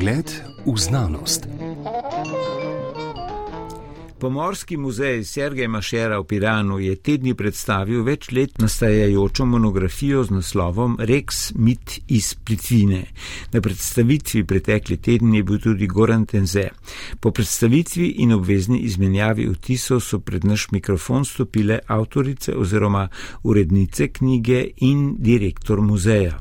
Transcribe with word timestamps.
Pogled 0.00 0.32
v 0.66 0.78
znanost. 0.80 1.44
Pomorski 4.18 4.76
muzej 4.76 5.24
Sergej 5.24 5.68
Mašera 5.68 6.16
v 6.20 6.24
Piranu 6.24 6.78
je 6.80 6.96
tedni 6.96 7.34
predstavil 7.36 8.00
več 8.00 8.30
let 8.32 8.56
nastajajočo 8.56 9.44
monografijo 9.44 10.24
z 10.24 10.38
naslovom 10.40 10.96
Rex 11.04 11.52
mit 11.52 12.00
iz 12.08 12.32
Plitvine. 12.32 13.12
Na 13.52 13.60
predstavitvi 13.60 14.44
pretekli 14.48 14.96
teden 14.96 15.36
je 15.36 15.44
bil 15.44 15.60
tudi 15.60 15.84
Goran 15.84 16.24
Tenze. 16.24 16.70
Po 17.20 17.28
predstavitvi 17.28 18.24
in 18.24 18.32
obvezni 18.32 18.80
izmenjavi 18.88 19.52
vtisov 19.52 20.00
so 20.00 20.24
pred 20.24 20.48
naš 20.48 20.70
mikrofon 20.72 21.28
stopile 21.28 21.82
avtorice 21.86 22.56
oziroma 22.56 23.08
urednice 23.44 24.08
knjige 24.08 24.70
in 24.80 25.20
direktor 25.20 25.84
muzeja. 25.84 26.40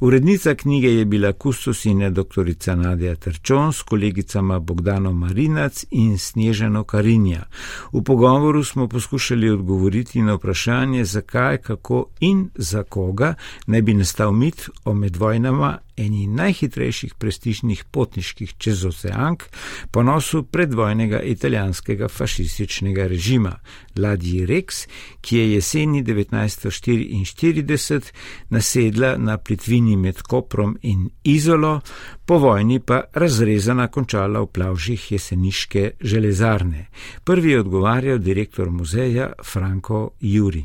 Urednica 0.00 0.54
knjige 0.54 0.88
je 0.88 1.04
bila 1.04 1.32
kustosinja 1.32 2.10
dr. 2.10 2.76
Nadja 2.76 3.14
Trčon 3.14 3.72
s 3.72 3.82
kolegicama 3.82 4.58
Bogdano 4.58 5.12
Marinac 5.12 5.84
in 5.90 6.18
Sneženo 6.18 6.84
Karinja. 6.84 7.44
V 7.92 8.02
pogovoru 8.02 8.64
smo 8.64 8.88
poskušali 8.88 9.50
odgovoriti 9.50 10.22
na 10.22 10.34
vprašanje, 10.34 11.04
zakaj, 11.04 11.56
kako 11.56 12.06
in 12.20 12.48
za 12.54 12.82
koga 12.82 13.34
naj 13.66 13.82
bi 13.82 13.94
nastal 13.94 14.32
mit 14.32 14.68
o 14.84 14.94
medvojnama 14.94 15.78
eni 15.96 16.26
najhitrejših 16.26 17.14
prestižnih 17.14 17.84
potniških 17.90 18.54
čez 18.58 18.84
oceank, 18.84 19.42
ponosu 19.90 20.42
predvojnega 20.42 21.22
italijanskega 21.22 22.08
fašističnega 22.08 23.06
režima, 23.06 23.58
ladji 23.96 24.46
Rex, 24.46 24.86
ki 25.20 25.36
je 25.36 25.52
jeseni 25.52 26.04
1944 26.04 28.12
nasedla 28.50 29.16
na 29.16 29.38
plitvini 29.38 29.96
med 29.96 30.22
Koprom 30.22 30.78
in 30.82 31.10
Izolo, 31.24 31.80
po 32.26 32.38
vojni 32.38 32.80
pa 32.80 33.02
razrezana 33.14 33.88
končala 33.88 34.40
v 34.40 34.46
plavžih 34.46 35.12
jeseniške 35.12 35.90
železarne. 36.00 36.86
Prvi 37.24 37.50
je 37.50 37.60
odgovarjal 37.60 38.18
direktor 38.18 38.70
muzeja 38.70 39.32
Franko 39.44 40.10
Juri. 40.20 40.64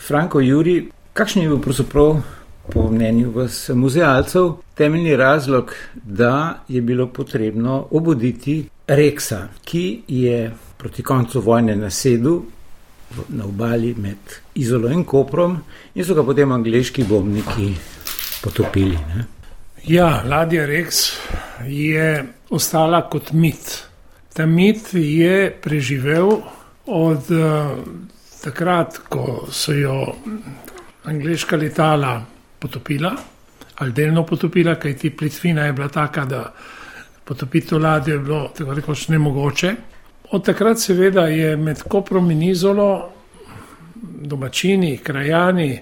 Franko 0.00 0.40
Juri, 0.40 0.88
kakšen 1.12 1.42
je 1.42 1.48
bil 1.48 1.60
pravzaprav? 1.60 2.41
Po 2.70 2.90
mnenju 2.90 3.30
vas 3.30 3.68
muzealcev, 3.74 4.52
temeljni 4.74 5.16
razlog, 5.16 5.74
da 5.94 6.64
je 6.68 6.80
bilo 6.80 7.06
potrebno 7.06 7.86
obuditi 7.90 8.68
Reksa, 8.86 9.48
ki 9.64 10.02
je 10.08 10.52
proti 10.76 11.02
koncu 11.02 11.40
vojne 11.40 11.76
nasedel 11.76 12.40
na 13.28 13.44
obali 13.44 13.94
med 13.98 14.16
Izolo 14.54 14.90
in 14.90 15.04
Koprom 15.04 15.58
in 15.94 16.04
so 16.04 16.14
ga 16.14 16.24
potem 16.24 16.52
angliški 16.52 17.04
bombniki 17.04 17.74
potopili. 18.42 18.96
Ne? 18.96 19.24
Ja, 19.86 20.22
ladja 20.26 20.66
Reks 20.66 21.12
je 21.66 22.24
ostala 22.50 23.02
kot 23.10 23.32
mit. 23.32 23.84
Ta 24.32 24.46
mit 24.46 24.94
je 24.94 25.50
preživel 25.62 26.30
od 26.86 27.30
uh, 27.30 27.78
takrat, 28.42 28.98
ko 29.08 29.46
so 29.50 29.72
jo 29.72 30.14
angliška 31.04 31.56
letala 31.56 32.22
potopila, 32.62 33.12
ali 33.82 33.92
delno 33.92 34.22
potopila, 34.26 34.76
kaj 34.78 34.96
ti 34.96 35.10
plitvina 35.10 35.66
je 35.66 35.72
bila 35.72 35.88
taka, 35.88 36.24
da 36.24 36.42
potopiti 37.24 37.68
to 37.68 37.78
ladjo 37.78 38.14
je 38.14 38.18
bilo 38.18 38.48
tako 38.56 38.74
rekoč 38.74 39.08
nemogoče. 39.08 39.74
Od 40.30 40.44
takrat 40.44 40.78
seveda 40.80 41.26
je 41.26 41.56
med 41.56 41.82
Koprom 41.82 42.30
in 42.30 42.42
Izolo 42.42 43.12
domačini, 44.22 44.98
krajani 45.02 45.80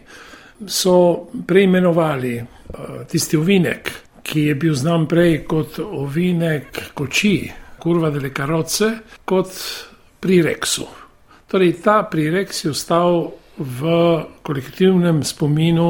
so 0.67 1.27
preimenovali 1.47 2.37
uh, 2.37 3.07
tisti 3.09 3.37
ovinek, 3.37 3.91
ki 4.23 4.41
je 4.41 4.55
bil 4.55 4.75
znan 4.75 5.07
prej 5.09 5.45
kot 5.49 5.79
ovinek 5.79 6.81
koči, 6.95 7.51
kurva 7.81 8.11
dele 8.11 8.33
karoce, 8.35 8.91
kot 9.25 9.53
pri 10.21 10.43
Reksu. 10.43 10.87
Torej 11.51 11.73
ta 11.83 12.03
prireks 12.11 12.65
je 12.65 12.71
ostal 12.71 13.31
v 13.59 13.95
kolektivnem 14.43 15.25
spominu 15.25 15.89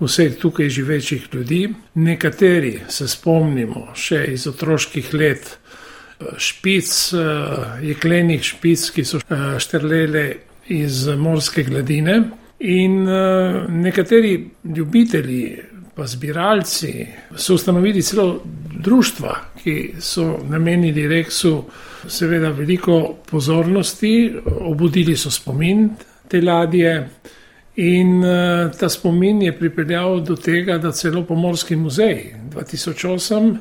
vseh 0.00 0.36
tukaj 0.38 0.68
živečih 0.68 1.28
ljudi. 1.32 1.68
Nekateri 1.94 2.78
se 2.88 3.08
spomnimo 3.08 3.88
še 3.94 4.24
iz 4.32 4.46
otroških 4.46 5.14
let 5.14 5.48
eh, 5.50 6.26
špic, 6.38 6.90
eh, 7.12 7.86
jeklenih 7.92 8.44
špic, 8.44 8.90
ki 8.94 9.04
so 9.04 9.18
eh, 9.18 9.48
štrlele 9.58 10.26
iz 10.68 11.06
morske 11.16 11.64
gladine. 11.64 12.22
In 12.58 13.04
nekateri 13.70 14.32
ljubitelji, 14.76 15.42
pa 15.94 16.06
zbiralci, 16.06 17.06
so 17.36 17.54
ustanovili 17.54 18.02
celo 18.02 18.42
društva, 18.82 19.36
ki 19.62 19.74
so 20.02 20.40
namenili 20.50 21.06
Reksu 21.08 21.52
seveda 22.10 22.50
veliko 22.50 23.14
pozornosti, 23.30 24.32
obudili 24.60 25.16
so 25.16 25.30
spomin 25.30 25.86
te 26.28 26.40
ladje. 26.42 26.96
In 27.78 28.22
uh, 28.22 28.70
ta 28.78 28.88
spomin 28.88 29.42
je 29.42 29.52
pripeljal 29.58 30.20
do 30.20 30.34
tega, 30.36 30.78
da 30.82 30.90
celo 30.92 31.22
Pomorski 31.24 31.76
muzej 31.76 32.34
2008 32.50 33.56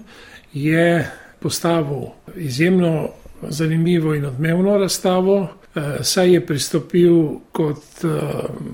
je 0.54 1.12
postavil 1.40 2.10
izjemno 2.36 3.10
zanimivo 3.42 4.16
in 4.16 4.26
odmevno 4.26 4.78
razstavo, 4.78 5.38
uh, 5.42 5.84
saj 6.02 6.34
je 6.34 6.46
pristopil 6.46 7.14
kot 7.52 7.84
uh, 8.04 8.12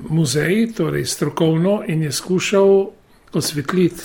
muzej, 0.10 0.72
torej 0.78 1.06
strokovno, 1.06 1.82
in 1.88 2.04
je 2.04 2.12
skušal 2.12 2.88
osvetliti 3.34 4.02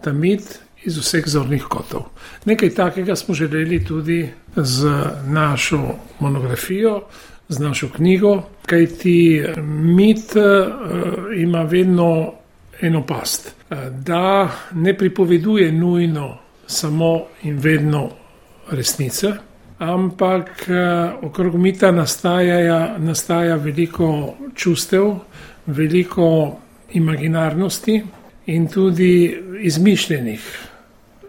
ta 0.00 0.12
mit 0.12 0.58
iz 0.84 0.96
vseh 0.98 1.24
zornih 1.26 1.64
kotov. 1.68 2.08
Nekaj 2.44 2.70
takega 2.74 3.16
smo 3.16 3.34
želeli 3.34 3.84
tudi 3.84 4.28
z 4.56 4.88
našo 5.26 5.80
monografijo 6.18 7.02
z 7.48 7.58
našo 7.58 7.88
knjigo, 7.88 8.42
kajti 8.66 9.44
mit 9.66 10.36
uh, 10.36 10.42
ima 11.36 11.62
vedno 11.62 12.32
eno 12.80 13.06
past, 13.06 13.54
uh, 13.70 13.78
da 14.04 14.50
ne 14.72 14.96
pripoveduje 14.96 15.72
nujno 15.72 16.38
samo 16.66 17.24
in 17.42 17.58
vedno 17.58 18.10
resnice, 18.70 19.32
ampak 19.78 20.48
uh, 20.68 21.24
okrog 21.24 21.54
mita 21.54 21.90
nastaja, 21.90 22.98
nastaja 22.98 23.56
veliko 23.56 24.34
čustev, 24.54 25.14
veliko 25.66 26.58
imaginarnosti 26.92 28.02
in 28.46 28.68
tudi 28.68 29.40
izmišljenih 29.60 30.68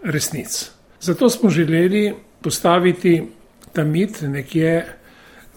resnic. 0.02 0.70
Zato 1.00 1.30
smo 1.30 1.50
želeli 1.50 2.14
postaviti 2.42 3.22
ta 3.72 3.84
mit 3.84 4.22
nekje 4.22 4.99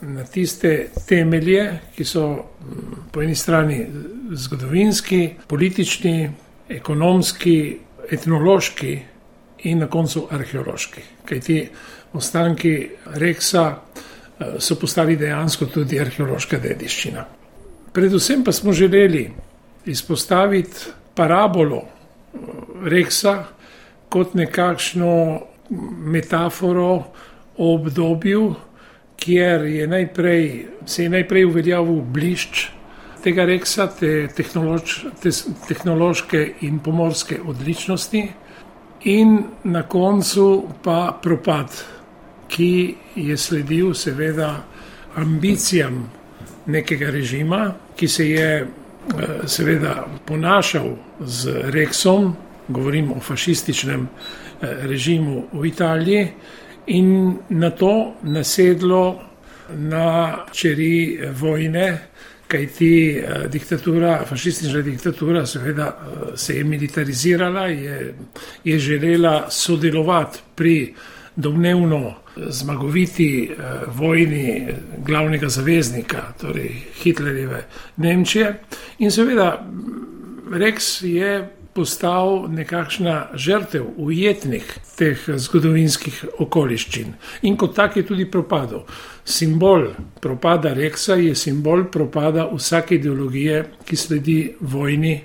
na 0.07 0.23
tiste 0.23 0.89
temelje, 1.07 1.79
ki 1.95 2.05
so 2.05 2.27
mm, 2.33 3.09
po 3.11 3.21
eni 3.21 3.35
strani 3.35 3.85
zgodovinski, 4.31 5.29
politični, 5.47 6.31
ekonomski, 6.69 7.79
etnološki 8.11 8.99
in 9.63 9.79
na 9.79 9.87
koncu 9.87 10.27
arheološki. 10.31 11.01
Kaj 11.25 11.39
ti 11.39 11.59
ostanki 12.13 12.73
Reksa 13.15 13.63
eh, 13.69 14.55
so 14.59 14.75
postali 14.79 15.15
dejansko 15.17 15.65
tudi 15.65 15.99
arheološka 15.99 16.59
dediščina. 16.59 17.25
Predvsem 17.93 18.43
pa 18.43 18.51
smo 18.51 18.73
želeli 18.73 19.29
izpostaviti 19.85 20.91
parabolo 21.15 21.83
eh, 21.83 22.37
Reksa 22.89 23.43
kot 24.09 24.33
nekakšno 24.33 25.41
metaforo 26.05 26.91
o 27.57 27.73
obdobju, 27.75 28.55
kjer 29.23 29.65
je 29.65 29.87
najprej, 29.87 30.65
se 30.85 31.03
je 31.03 31.09
najprej 31.09 31.45
uveljavil 31.45 32.01
blišč 32.01 32.67
tega 33.23 33.45
reksa, 33.47 33.87
te, 33.87 34.27
tehnolož, 34.35 34.97
te 35.23 35.31
tehnološke 35.67 36.41
in 36.67 36.81
pomorske 36.83 37.39
odličnosti, 37.47 38.23
in 39.07 39.37
na 39.63 39.83
koncu 39.87 40.47
pa 40.83 41.19
propad, 41.23 41.71
ki 42.51 42.95
je 43.15 43.37
sledil 43.37 43.93
seveda 43.95 44.49
ambicijam 45.15 46.03
nekega 46.65 47.09
režima, 47.11 47.73
ki 47.95 48.07
se 48.07 48.27
je 48.29 48.49
eh, 48.59 48.67
seveda 49.47 50.07
ponašal 50.25 50.91
z 51.19 51.55
reksom, 51.71 52.35
govorim 52.67 53.11
o 53.11 53.19
fašističnem 53.19 54.03
eh, 54.03 54.67
režimu 54.87 55.47
v 55.53 55.65
Italiji 55.67 56.27
in 56.87 57.37
na 57.49 57.69
to 57.69 58.13
nasedlo 58.23 59.21
na 59.75 60.37
čeri 60.51 61.19
vojne, 61.39 61.99
kajti 62.47 63.17
eh, 63.17 63.47
diktatura, 63.49 64.25
fašistična 64.29 64.81
diktatura, 64.81 65.45
seveda 65.45 65.87
eh, 65.87 66.37
se 66.37 66.57
je 66.57 66.63
militarizirala, 66.63 67.67
je, 67.67 68.15
je 68.63 68.79
želela 68.79 69.49
sodelovati 69.49 70.39
pri 70.55 70.93
domnevno 71.35 72.13
zmagoviti 72.35 73.51
eh, 73.51 73.63
vojni 73.87 74.67
glavnega 75.05 75.49
zaveznika, 75.49 76.33
torej 76.41 76.69
Hitlerjeve 77.03 77.65
Nemčije. 77.97 78.59
In 78.99 79.11
seveda 79.11 79.67
Rex 80.51 81.01
je 81.01 81.49
postal 81.73 82.47
nekakšna 82.49 83.33
žrtev, 83.33 83.85
ujetnik 83.97 84.75
teh 84.97 85.17
zgodovinskih 85.27 86.23
okoliščin 86.43 87.13
in 87.41 87.57
kot 87.57 87.75
tak 87.75 87.97
je 87.97 88.05
tudi 88.05 88.29
propadel. 88.31 88.85
Simbol 89.25 89.87
propada 90.21 90.73
Reksa 90.73 91.15
je 91.15 91.35
simbol 91.35 91.85
propada 91.91 92.47
vsake 92.51 92.95
ideologije, 92.95 93.63
ki 93.85 93.95
sledi 93.97 94.39
vojni 94.59 95.15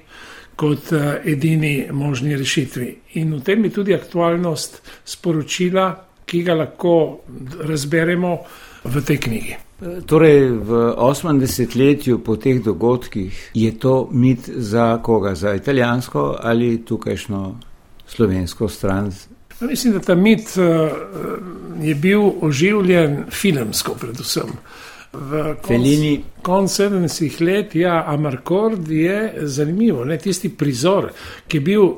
kot 0.59 0.93
eh, 0.93 1.21
edini 1.25 1.87
možni 1.93 2.37
rešitvi. 2.37 2.91
In 3.21 3.37
v 3.39 3.45
tem 3.47 3.65
je 3.65 3.77
tudi 3.79 3.95
aktualnost 3.95 4.83
sporočila, 5.05 5.89
ki 6.29 6.43
ga 6.45 6.59
lahko 6.59 6.99
razberemo 7.65 8.37
v 8.85 9.05
tej 9.07 9.19
knjigi. 9.25 9.68
Torej, 9.79 10.59
v 10.59 10.71
80-letju 10.99 12.19
po 12.19 12.35
teh 12.35 12.59
dogodkih 12.59 13.51
je 13.55 13.71
to 13.79 14.09
mit 14.11 14.51
za 14.51 14.99
koga? 15.03 15.35
Za 15.35 15.55
italijansko 15.55 16.37
ali 16.43 16.83
tukajšno 16.85 17.61
slovensko 18.07 18.69
stran? 18.69 19.13
Mislim, 19.61 19.93
da 19.93 20.01
ta 20.01 20.15
mit 20.15 20.41
uh, 20.57 20.91
je 21.83 21.95
bil 21.95 22.31
oživljen 22.41 23.25
filmsko, 23.31 23.95
predvsem. 23.95 24.51
V 25.13 25.55
koncu 26.43 26.83
70-ih 26.83 27.41
let, 27.41 27.75
ja, 27.75 28.05
Amarkord 28.07 28.89
je 28.89 29.35
zanimivo, 29.43 30.05
ne, 30.05 30.19
tisti 30.19 30.49
prizor, 30.49 31.11
ki 31.49 31.57
je 31.57 31.61
bil 31.61 31.89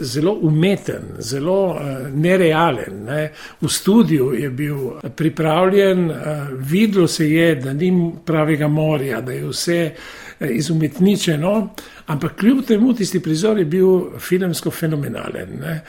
zelo 0.00 0.32
umeten, 0.42 1.02
zelo 1.18 1.66
uh, 1.66 1.80
nerealen. 2.14 3.04
Ne. 3.04 3.32
V 3.60 3.68
studiu 3.68 4.32
je 4.34 4.50
bil 4.50 4.76
pripravljen, 5.16 6.10
uh, 6.10 6.16
videlo 6.58 7.08
se 7.08 7.30
je, 7.30 7.54
da 7.54 7.72
ni 7.72 8.12
pravega 8.24 8.68
morja, 8.68 9.20
da 9.20 9.32
je 9.32 9.48
vse 9.48 9.80
uh, 9.92 10.48
izumetničeno, 10.50 11.74
ampak 12.06 12.36
kljub 12.36 12.64
temu 12.66 12.94
tisti 12.94 13.20
prizor 13.20 13.58
je 13.58 13.64
bil 13.64 14.18
filmsko 14.18 14.70
fenomenalen. 14.70 15.58
Ne. 15.60 15.80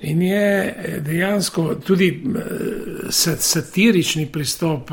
In 0.00 0.22
je 0.22 0.74
dejansko 1.04 1.74
tudi 1.74 2.22
satirični 3.10 4.26
pristop, 4.32 4.90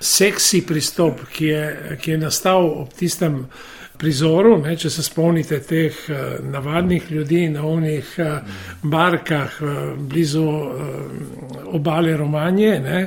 seksi 0.00 0.64
pristop, 0.66 1.20
ki 1.32 1.46
je, 1.46 1.98
ki 2.02 2.10
je 2.10 2.18
nastal 2.18 2.66
ob 2.66 2.90
tistem 2.98 3.44
prizoru, 4.00 4.56
ne, 4.64 4.76
če 4.76 4.90
se 4.90 5.04
spomnite 5.04 5.60
teh 5.66 5.96
uh, 6.08 6.38
navadnih 6.44 7.10
ljudi 7.12 7.46
na 7.52 7.64
onih 7.66 8.14
uh, 8.18 8.56
barkah 8.82 9.60
uh, 9.62 9.76
blizu 9.98 10.46
obale 11.70 12.16
Romanje 12.16 12.78
ne, 12.80 13.00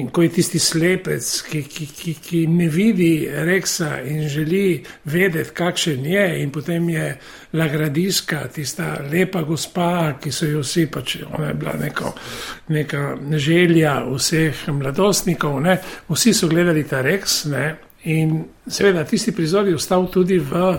in 0.00 0.08
ko 0.10 0.22
je 0.22 0.32
tisti 0.38 0.58
slepec, 0.58 1.28
ki, 1.50 1.62
ki, 1.62 1.86
ki, 1.96 2.14
ki 2.24 2.40
ne 2.50 2.68
vidi 2.68 3.28
Reksa 3.30 4.00
in 4.06 4.28
želi 4.28 4.80
vedeti, 5.04 5.54
kakšen 5.54 6.06
je 6.06 6.26
in 6.42 6.50
potem 6.50 6.88
je 6.88 7.06
Lagradiska, 7.52 8.44
tista 8.54 8.96
lepa 9.12 9.42
gospa, 9.42 10.16
ki 10.22 10.32
so 10.32 10.46
jo 10.46 10.62
vsi, 10.62 10.86
pač 10.86 11.16
ona 11.26 11.50
je 11.50 11.54
bila 11.58 11.74
neko, 11.80 12.12
neka 12.68 13.04
želja 13.36 13.96
vseh 14.06 14.68
mladostnikov, 14.68 15.60
ne, 15.60 15.80
vsi 16.08 16.34
so 16.34 16.48
gledali 16.48 16.84
ta 16.86 17.02
Reks. 17.02 17.44
Ne, 17.50 17.89
In 18.04 18.44
seveda 18.66 19.04
tisti 19.04 19.32
prizor 19.32 19.68
je 19.68 19.74
ostal 19.74 20.06
tudi 20.10 20.38
v 20.38 20.78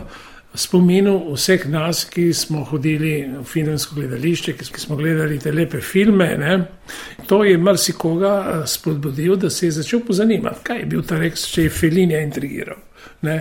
spominu 0.54 1.34
vseh 1.34 1.66
nas, 1.70 2.04
ki 2.10 2.34
smo 2.34 2.64
hodili 2.68 3.24
v 3.24 3.44
filmsko 3.48 3.96
gledališče, 3.96 4.54
ki 4.58 4.80
smo 4.80 4.96
gledali 5.00 5.40
te 5.40 5.52
lepe 5.52 5.82
filme. 5.82 6.28
Ne. 6.38 6.58
To 7.28 7.44
je 7.44 7.58
marsikoga 7.58 8.34
eh, 8.40 8.68
spodbudil, 8.68 9.36
da 9.36 9.50
se 9.50 9.66
je 9.66 9.72
začel 9.72 10.02
pozanimati, 10.08 10.64
kaj 10.64 10.80
je 10.80 10.86
bil 10.86 11.04
ta 11.08 11.20
reks, 11.20 11.48
če 11.54 11.68
je 11.68 11.70
Felinja 11.70 12.20
intrigiral. 12.20 12.82
Ne. 13.22 13.38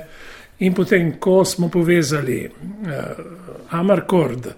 In 0.61 0.75
potem, 0.77 1.15
ko 1.17 1.41
smo 1.45 1.71
povezali 1.73 2.43
uh, 2.45 2.91
Amarkord, 3.71 4.51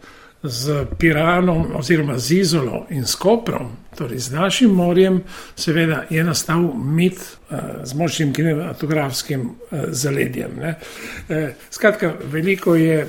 z 0.42 0.86
Piranom 0.98 1.66
oziroma 1.76 2.18
z 2.18 2.30
Izolo 2.30 2.86
in 2.90 3.06
Skoprom, 3.06 3.76
torej 3.96 4.18
z 4.18 4.32
našim 4.32 4.70
morjem, 4.70 5.22
seveda 5.56 6.04
je 6.10 6.24
nastal 6.24 6.62
mit 6.74 7.14
uh, 7.14 7.58
z 7.84 7.94
močnim 7.94 8.32
kinematografskim 8.32 9.40
uh, 9.40 9.78
zaledjem. 9.88 10.50
Uh, 10.58 11.36
skratka, 11.70 12.14
veliko 12.32 12.74
je 12.74 13.06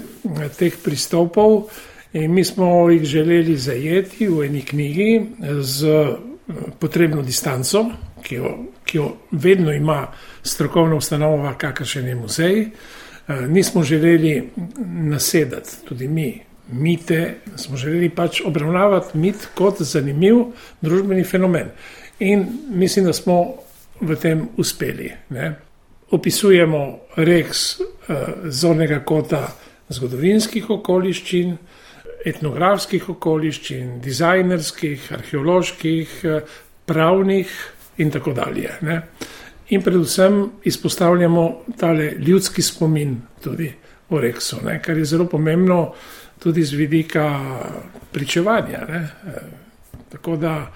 teh 0.58 0.78
pristopov 0.84 1.70
in 2.14 2.34
mi 2.34 2.44
smo 2.44 2.90
jih 2.90 3.04
želeli 3.04 3.58
zajeti 3.58 4.28
v 4.28 4.46
eni 4.46 4.62
knjigi 4.62 5.26
z 5.62 5.90
uh, 5.90 6.18
potrebno 6.80 7.22
distanco, 7.22 7.86
ki 8.24 8.36
jo, 8.36 8.58
ki 8.86 8.98
jo 8.98 9.16
vedno 9.32 9.74
ima 9.74 10.08
strokovna 10.44 10.96
ustanova, 10.96 11.58
kakršen 11.58 12.08
je 12.08 12.16
muzej. 12.16 12.66
Nismo 13.48 13.84
želeli 13.84 14.50
nasedati, 14.86 15.70
tudi 15.88 16.08
mi, 16.08 16.42
mite, 16.74 17.36
smo 17.56 17.78
želeli 17.78 18.10
pač 18.10 18.42
obravnavati 18.46 19.18
mit 19.18 19.48
kot 19.56 19.82
zanimiv 19.82 20.36
družbeni 20.82 21.24
fenomen. 21.24 21.70
In 22.20 22.46
mislim, 22.70 23.06
da 23.06 23.14
smo 23.14 23.56
v 24.02 24.16
tem 24.16 24.48
uspeli. 24.58 25.12
Ne. 25.30 25.54
Opisujemo 26.12 27.00
reks 27.16 27.80
uh, 27.80 27.86
zornega 28.46 29.00
kota 29.06 29.48
zgodovinskih 29.90 30.70
okoliščin, 30.70 31.56
etnografskih 32.26 33.10
okoliščin, 33.10 33.98
dizajnerskih, 34.04 35.12
arheoloških, 35.18 36.20
uh, 36.24 36.60
pravnih 36.86 37.56
in 37.98 38.12
tako 38.12 38.34
dalje. 38.34 38.70
Ne. 38.82 39.02
In 39.70 39.82
predvsem 39.82 40.44
izpostavljamo 40.64 41.64
tale 41.80 42.12
ljudski 42.20 42.62
spomin 42.62 43.18
tudi 43.44 43.72
o 44.10 44.20
reksu, 44.22 44.60
ne, 44.66 44.82
kar 44.82 44.98
je 44.98 45.06
zelo 45.06 45.26
pomembno 45.26 45.94
tudi 46.44 46.64
z 46.64 46.74
vidika 46.74 47.40
pričevanja. 48.12 48.86
Ne? 48.90 49.10
Tako 50.12 50.36
da 50.36 50.72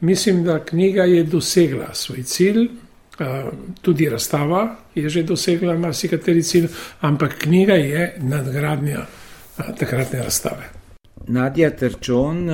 mislim, 0.00 0.44
da 0.44 0.64
knjiga 0.64 1.02
je 1.02 1.24
dosegla 1.24 1.94
svoj 1.94 2.22
cilj, 2.22 2.68
tudi 3.82 4.08
razstava 4.08 4.76
je 4.94 5.08
že 5.08 5.22
dosegla 5.22 5.78
marsikateri 5.78 6.42
cilj, 6.42 6.68
ampak 7.00 7.38
knjiga 7.38 7.74
je 7.74 8.14
nadgradnja 8.18 9.06
takratne 9.78 10.22
razstave. 10.22 10.70
Nadja 11.26 11.70
Trčon, 11.70 12.48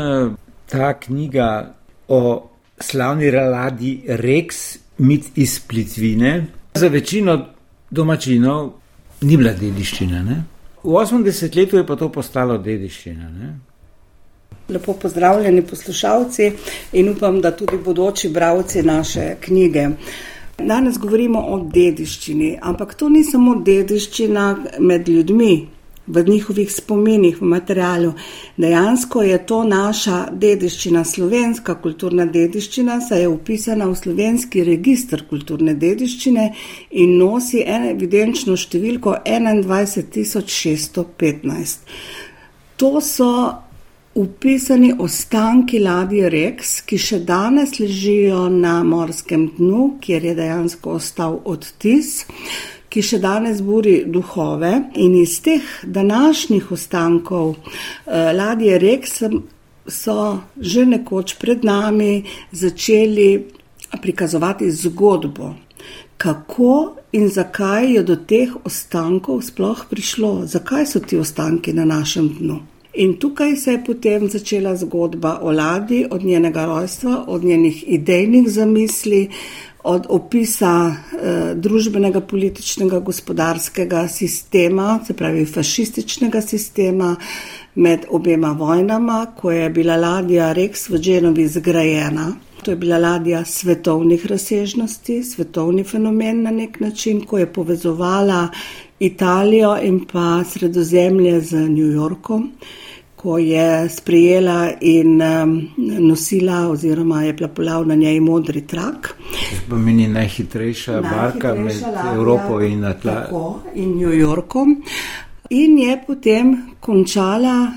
ta 0.68 1.00
knjiga 1.00 1.74
o 2.08 2.50
slavni 2.80 3.30
reladi 3.30 4.02
Rex, 4.08 4.78
mit 4.98 5.24
iz 5.34 5.60
Plitvine, 5.68 6.46
za 6.74 6.88
večino 6.88 7.46
domačinov 7.90 8.72
ni 9.20 9.36
bila 9.36 9.52
dediščina. 9.52 10.22
Ne? 10.22 10.53
V 10.84 10.92
80 10.92 11.56
letih 11.56 11.74
je 11.74 11.86
pa 11.86 11.96
to 11.96 12.10
postalo 12.12 12.58
dediščina. 12.58 13.30
Ne? 13.30 13.54
Lepo 14.68 14.92
pozdravljeni 14.92 15.62
poslušalci 15.66 16.52
in 16.92 17.08
upam, 17.08 17.40
da 17.40 17.56
tudi 17.56 17.78
bodoči 17.84 18.28
bravci 18.28 18.82
naše 18.82 19.36
knjige. 19.40 19.88
Danes 20.58 20.98
govorimo 20.98 21.40
o 21.40 21.58
dediščini, 21.72 22.58
ampak 22.62 22.94
to 22.94 23.08
ni 23.08 23.24
samo 23.24 23.56
dediščina 23.64 24.44
med 24.78 25.08
ljudmi, 25.08 25.68
v 26.06 26.24
njihovih 26.28 26.72
spominih, 26.72 27.40
v 27.40 27.44
materialu. 27.44 28.12
Dejansko 28.56 29.22
je 29.22 29.46
to 29.46 29.64
naša 29.64 30.28
dediščina, 30.32 31.04
slovenska 31.04 31.74
kulturna 31.80 32.26
dediščina, 32.26 33.00
saj 33.00 33.20
je 33.20 33.28
upisana 33.28 33.86
v 33.88 33.94
slovenski 33.96 34.64
registr 34.64 35.22
kulturne 35.30 35.74
dediščine 35.74 36.54
in 36.90 37.18
nosi 37.18 37.64
evidenčno 37.66 38.56
številko 38.56 39.16
21615. 39.24 41.78
To 42.76 43.00
so 43.00 43.54
upisani 44.14 44.94
ostanki 44.98 45.78
ladje 45.82 46.30
Rex, 46.30 46.80
ki 46.86 46.98
še 46.98 47.18
danes 47.26 47.78
ležijo 47.80 48.48
na 48.50 48.84
morskem 48.86 49.48
dnu, 49.56 49.98
kjer 50.02 50.24
je 50.30 50.34
dejansko 50.38 50.90
ostal 51.00 51.40
odtis 51.44 52.26
ki 52.94 53.02
še 53.02 53.18
danes 53.18 53.58
buri 53.66 54.04
duhove. 54.06 54.70
In 55.02 55.16
iz 55.18 55.40
teh 55.42 55.64
današnjih 55.82 56.70
ostankov 56.76 57.56
eh, 57.56 58.30
ladje 58.38 58.78
rek 58.78 59.08
so 59.08 60.18
že 60.60 60.86
nekoč 60.86 61.34
pred 61.42 61.64
nami 61.64 62.22
začeli 62.52 63.44
prikazovati 64.02 64.70
zgodbo, 64.70 65.54
kako 66.16 66.96
in 67.12 67.28
zakaj 67.28 67.92
je 67.94 68.02
do 68.02 68.16
teh 68.16 68.54
ostankov 68.64 69.42
sploh 69.42 69.84
prišlo, 69.90 70.46
zakaj 70.46 70.86
so 70.86 71.02
ti 71.02 71.18
ostanki 71.18 71.72
na 71.72 71.84
našem 71.84 72.30
dnu. 72.38 72.60
In 72.94 73.16
tukaj 73.18 73.56
se 73.56 73.72
je 73.72 73.84
potem 73.84 74.28
začela 74.30 74.76
zgodba 74.76 75.38
o 75.42 75.52
ladji, 75.52 76.06
od 76.10 76.24
njenega 76.24 76.64
rojstva, 76.64 77.24
od 77.26 77.44
njenih 77.44 77.84
idejnih 77.86 78.48
zamisli, 78.50 79.28
od 79.84 80.06
opisa 80.08 80.74
eh, 80.88 81.54
družbenega, 81.54 82.20
političnega, 82.20 83.00
gospodarskega 83.00 84.08
sistema, 84.08 85.00
se 85.06 85.14
pravi 85.14 85.44
fašističnega 85.46 86.40
sistema 86.40 87.16
med 87.74 88.06
obema 88.10 88.52
vojnama, 88.52 89.26
ko 89.36 89.50
je 89.50 89.70
bila 89.70 89.96
ladja 89.96 90.52
Rex 90.52 90.88
v 90.88 90.98
Dženovi 90.98 91.48
zgrajena. 91.48 92.32
To 92.64 92.70
je 92.70 92.76
bila 92.76 92.98
ladja 92.98 93.44
svetovnih 93.44 94.26
razsežnosti, 94.26 95.22
svetovni 95.22 95.84
fenomen 95.84 96.42
na 96.42 96.50
nek 96.50 96.80
način, 96.80 97.20
ko 97.24 97.38
je 97.38 97.52
povezovala 97.52 98.48
Italijo 98.98 99.76
in 99.82 100.00
pa 100.12 100.44
sredozemlje 100.44 101.40
z 101.40 101.68
New 101.68 101.92
Yorkom, 101.92 102.52
ko 103.24 103.38
je 103.38 103.88
sprijela 103.88 104.70
in 104.80 105.22
um, 105.22 105.68
nosila 105.76 106.68
oziroma 106.68 107.22
je 107.22 107.36
plapolal 107.36 107.86
na 107.88 107.94
njej 107.94 108.20
modri 108.20 108.66
trak. 108.66 109.16
To 109.32 109.70
pomeni 109.70 110.08
najhitrejša 110.08 111.00
barka 111.00 111.54
med 111.54 111.80
ladja, 111.82 112.14
Evropo 112.14 112.60
in 112.60 112.84
Atlantikom. 112.84 113.14
tako, 113.24 113.60
in 113.74 113.96
New 113.96 114.12
Yorkom. 114.12 114.82
In 115.50 115.78
je 115.78 116.02
potem 116.06 116.56
končala 116.80 117.72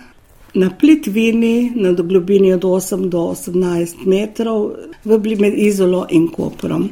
na 0.54 0.70
plitvini 0.80 1.72
na 1.76 1.92
globini 1.92 2.54
od 2.54 2.64
8 2.64 3.10
do 3.10 3.20
18 3.20 4.04
metrov 4.06 4.72
v 5.06 5.20
bli 5.20 5.36
med 5.36 5.54
Izolo 5.56 6.08
in 6.10 6.28
Koprom. 6.28 6.90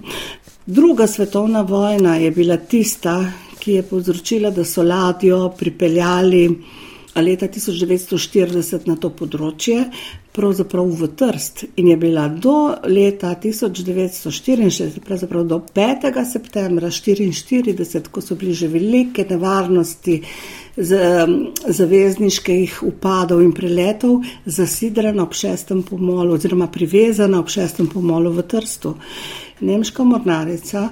Druga 0.66 1.08
svetovna 1.08 1.62
vojna 1.62 2.16
je 2.16 2.32
bila 2.32 2.58
tista, 2.58 3.20
ki 3.60 3.72
je 3.72 3.84
povzročila, 3.84 4.50
da 4.50 4.64
so 4.64 4.84
ladjo 4.84 5.50
pripeljali 5.60 6.50
leta 7.22 7.48
1940 7.48 8.88
na 8.88 8.96
to 9.00 9.10
področje, 9.16 9.86
pravzaprav 10.36 10.90
v 11.00 11.08
Trst 11.16 11.64
in 11.80 11.88
je 11.94 11.98
bila 11.98 12.28
do 12.28 12.76
leta 12.92 13.32
1964, 13.40 15.00
pravzaprav 15.00 15.46
do 15.48 15.62
5. 15.64 16.10
septembra 16.28 16.92
1944, 16.92 18.12
ko 18.12 18.22
so 18.22 18.36
bili 18.36 18.54
že 18.54 18.68
velike 18.68 19.24
nevarnosti 19.30 20.20
z, 20.76 21.00
zavezniških 21.68 22.82
upadov 22.84 23.42
in 23.46 23.54
preletov, 23.56 24.20
zasidrana 24.46 25.24
ob 25.24 25.34
šestem 25.34 25.86
pomolu 25.88 26.36
oziroma 26.36 26.68
privezana 26.68 27.40
ob 27.40 27.48
šestem 27.48 27.88
pomolu 27.88 28.34
v 28.36 28.44
Trstu. 28.44 28.96
Nemška 29.64 30.04
mornarica 30.04 30.90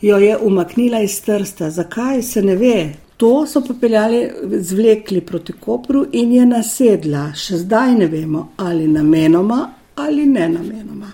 jo 0.00 0.16
je 0.16 0.36
umaknila 0.36 1.04
iz 1.04 1.20
Trsta. 1.20 1.70
Zakaj 1.70 2.22
se 2.22 2.42
ne 2.42 2.56
ve? 2.56 3.09
To 3.20 3.46
so 3.46 3.60
popeljali, 3.60 4.22
zvlekli 4.64 5.20
proti 5.20 5.52
Kopru 5.60 6.06
in 6.16 6.32
je 6.32 6.46
nasedla. 6.48 7.26
Še 7.36 7.60
zdaj 7.66 7.98
ne 7.98 8.08
vemo, 8.08 8.46
ali 8.56 8.88
namenoma 8.88 9.60
ali 10.00 10.26
ne 10.26 10.48
namenoma. 10.48 11.12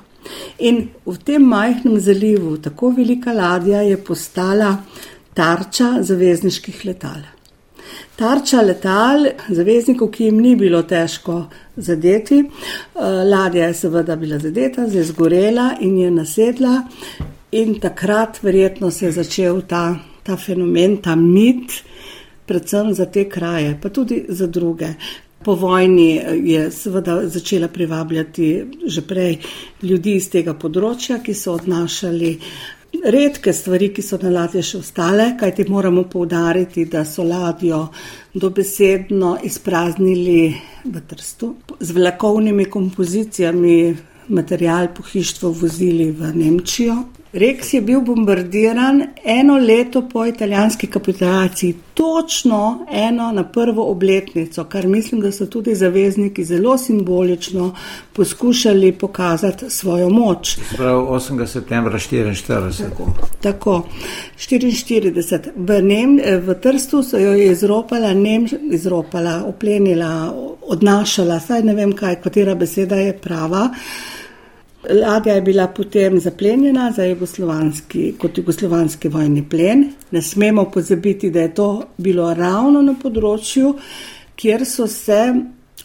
In 0.58 0.88
v 1.06 1.16
tem 1.24 1.42
majhnem 1.42 1.98
zalivu, 2.00 2.56
tako 2.62 2.90
velika 2.96 3.32
ladja, 3.32 3.82
je 3.82 3.96
postala 3.96 4.76
tarča 5.34 5.96
zavezniških 6.02 6.84
letal. 6.86 7.24
Tarča 8.16 8.62
letal, 8.64 9.26
zaveznikov, 9.52 10.10
ki 10.14 10.30
jim 10.30 10.40
ni 10.40 10.54
bilo 10.56 10.80
težko 10.88 11.42
zadeti, 11.76 12.40
ladja 13.32 13.68
je 13.68 13.74
seveda 13.82 14.16
bila 14.16 14.38
zadeta, 14.42 14.86
zdaj 14.88 15.10
zgorela 15.10 15.66
in 15.84 15.98
je 16.00 16.10
nasedla, 16.10 16.76
in 17.52 17.76
takrat 17.80 18.40
verjetno 18.42 18.90
se 18.90 19.06
je 19.06 19.12
začel 19.20 19.60
ta, 19.68 19.84
ta 20.24 20.36
fenomen, 20.36 20.96
ta 21.04 21.14
mit, 21.16 21.82
predvsem 22.46 22.94
za 22.94 23.06
te 23.06 23.28
kraje, 23.28 23.78
pa 23.82 23.88
tudi 23.88 24.24
za 24.28 24.46
druge. 24.46 24.94
Po 25.44 25.54
vojni 25.54 26.20
je 26.44 26.70
seveda 26.70 27.28
začela 27.28 27.68
privabljati 27.68 28.64
že 28.86 29.02
prej 29.02 29.36
ljudi 29.82 30.16
iz 30.16 30.30
tega 30.30 30.54
področja, 30.54 31.20
ki 31.22 31.34
so 31.34 31.54
odnašali 31.54 32.32
redke 33.04 33.52
stvari, 33.52 33.92
ki 33.94 34.02
so 34.02 34.18
na 34.22 34.30
ladje 34.30 34.62
še 34.62 34.78
ostale, 34.80 35.26
kajti 35.38 35.68
moramo 35.68 36.06
poudariti, 36.10 36.86
da 36.90 37.04
so 37.04 37.24
ladjo 37.24 37.86
dobesedno 38.34 39.36
izpraznili 39.44 40.54
v 40.84 41.02
trstu 41.08 41.54
z 41.80 41.92
vlakovnimi 41.92 42.64
kompozicijami, 42.70 43.96
material 44.28 44.88
pohištvo 44.94 45.50
vozili 45.50 46.10
v 46.10 46.32
Nemčijo. 46.34 46.96
Reks 47.36 47.74
je 47.74 47.80
bil 47.80 48.00
bombardiran 48.00 49.02
eno 49.24 49.56
leto 49.56 50.08
po 50.08 50.26
italijanski 50.26 50.86
kapitulaciji, 50.86 51.74
točno 51.94 52.86
eno 52.90 53.32
na 53.32 53.44
prvo 53.44 53.90
obletnico, 53.90 54.64
kar 54.64 54.86
mislim, 54.86 55.20
da 55.20 55.32
so 55.32 55.46
tudi 55.46 55.74
zavezniki 55.74 56.44
zelo 56.44 56.78
simbolično 56.78 57.74
poskušali 58.12 58.92
pokazati 58.92 59.70
svojo 59.70 60.08
moč. 60.10 60.56
Prav 60.76 61.06
8. 61.06 61.46
septembra 61.46 61.98
1944. 61.98 62.82
Tako, 62.90 63.12
tako 63.42 63.86
44. 64.36 65.50
V, 65.56 65.82
Nem, 65.82 66.20
v 66.40 66.54
Trstu 66.62 67.02
so 67.02 67.18
jo 67.18 67.34
izropala, 67.34 68.14
Nem, 68.14 68.46
izropala, 68.70 69.42
oplenila, 69.46 70.34
odnašala, 70.62 71.40
saj 71.40 71.62
ne 71.62 71.74
vem 71.74 71.92
kaj, 71.92 72.20
katera 72.20 72.54
beseda 72.54 72.96
je 72.96 73.12
prava. 73.12 73.68
Ladja 74.90 75.34
je 75.34 75.42
bila 75.42 75.66
potem 75.66 76.20
zaplenjena 76.20 76.92
za 76.96 77.04
jugoslovanski, 77.04 78.14
kot 78.18 78.38
jugoslovanski 78.38 79.08
vojni 79.08 79.42
plen. 79.48 79.84
Ne 80.10 80.22
smemo 80.22 80.64
pozabiti, 80.70 81.30
da 81.30 81.40
je 81.40 81.54
to 81.54 81.70
bilo 81.98 82.34
ravno 82.34 82.82
na 82.82 82.94
področju, 83.02 83.74
kjer 84.36 84.66
so 84.66 84.86
se 84.86 85.20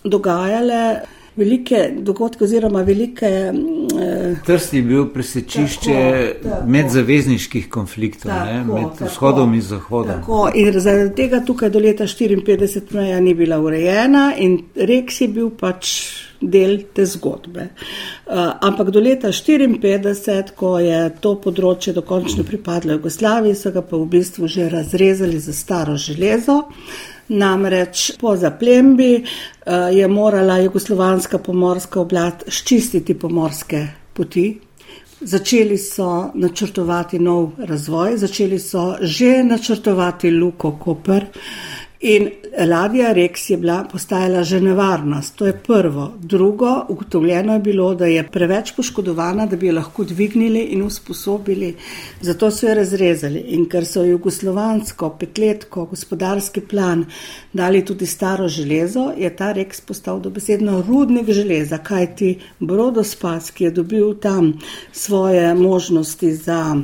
dogajale 0.04 1.02
velike 1.36 1.92
dogodke 1.98 2.44
oziroma 2.44 2.82
velike. 2.82 3.26
Eh, 3.26 4.36
Trst 4.46 4.74
je 4.74 4.82
bil 4.82 5.06
presečišče 5.14 5.94
tako, 5.94 6.50
tako, 6.50 6.70
medzavezniških 6.70 7.70
konfliktov, 7.70 8.32
tako, 8.32 8.46
ne, 8.46 8.64
med 8.74 8.90
tako, 8.98 9.06
vzhodom 9.06 9.54
in 9.54 9.62
zahodom. 9.62 10.20
Tako, 10.20 10.50
in 10.56 10.80
zaradi 10.80 11.16
tega 11.16 11.40
tukaj 11.46 11.70
do 11.70 11.80
leta 11.80 12.04
1954 12.04 12.96
meja 13.00 13.20
ni 13.20 13.34
bila 13.34 13.60
urejena 13.60 14.34
in 14.38 14.60
Reks 14.76 15.22
je 15.22 15.28
bil 15.28 15.50
pač 15.50 15.96
del 16.42 16.78
te 16.94 17.06
zgodbe. 17.06 17.68
Uh, 18.26 18.52
ampak 18.62 18.90
do 18.90 19.00
leta 19.00 19.30
1954, 19.32 20.56
ko 20.58 20.78
je 20.82 21.00
to 21.22 21.36
področje 21.44 21.94
dokončno 21.94 22.46
pripadlo 22.48 22.98
Jugoslaviji, 22.98 23.56
so 23.56 23.72
ga 23.72 23.84
pa 23.86 23.98
v 23.98 24.10
bistvu 24.10 24.50
že 24.50 24.70
razrezali 24.70 25.40
za 25.40 25.54
staro 25.54 25.98
železo. 25.98 26.64
Namreč 27.32 28.18
po 28.20 28.36
zaplembi 28.36 29.22
uh, 29.22 29.88
je 29.94 30.08
morala 30.08 30.60
jugoslovanska 30.66 31.40
pomorska 31.40 32.02
oblast 32.02 32.50
ščistiti 32.50 33.16
pomorske 33.16 33.86
poti. 34.14 34.50
Začeli 35.22 35.78
so 35.78 36.32
načrtovati 36.34 37.20
nov 37.22 37.52
razvoj, 37.62 38.18
začeli 38.18 38.58
so 38.60 38.96
že 39.02 39.44
načrtovati 39.46 40.32
Luko 40.32 40.72
Koper. 40.82 41.28
In 42.02 42.30
ladja 42.58 43.12
Rex 43.14 43.50
je 43.50 43.58
bila 43.58 43.84
postajala 43.92 44.42
že 44.44 44.60
nevarnost, 44.62 45.36
to 45.36 45.46
je 45.46 45.54
prvo. 45.54 46.14
Drugo, 46.20 46.86
ugotovljeno 46.90 47.54
je 47.54 47.60
bilo, 47.60 47.96
da 47.96 48.06
je 48.06 48.24
preveč 48.32 48.72
poškodovana, 48.76 49.46
da 49.46 49.56
bi 49.56 49.68
jo 49.68 49.76
lahko 49.76 50.04
dvignili 50.04 50.64
in 50.74 50.82
usposobili, 50.84 51.76
zato 52.22 52.50
so 52.52 52.68
jo 52.68 52.74
razrezali. 52.74 53.40
In 53.40 53.68
ker 53.70 53.86
so 53.86 54.02
jugoslovansko, 54.04 55.10
petletko, 55.20 55.86
gospodarski 55.86 56.62
plan 56.62 57.06
dali 57.54 57.86
tudi 57.86 58.06
staro 58.06 58.48
železo, 58.48 59.12
je 59.18 59.30
ta 59.36 59.52
Rex 59.54 59.82
postal 59.82 60.20
dobesedno 60.20 60.82
rudnik 60.88 61.30
železa, 61.30 61.78
kajti 61.78 62.40
Brodospas, 62.60 63.52
ki 63.52 63.64
je 63.64 63.72
dobil 63.72 64.16
tam 64.18 64.54
svoje 64.92 65.54
možnosti 65.56 66.34
za 66.34 66.82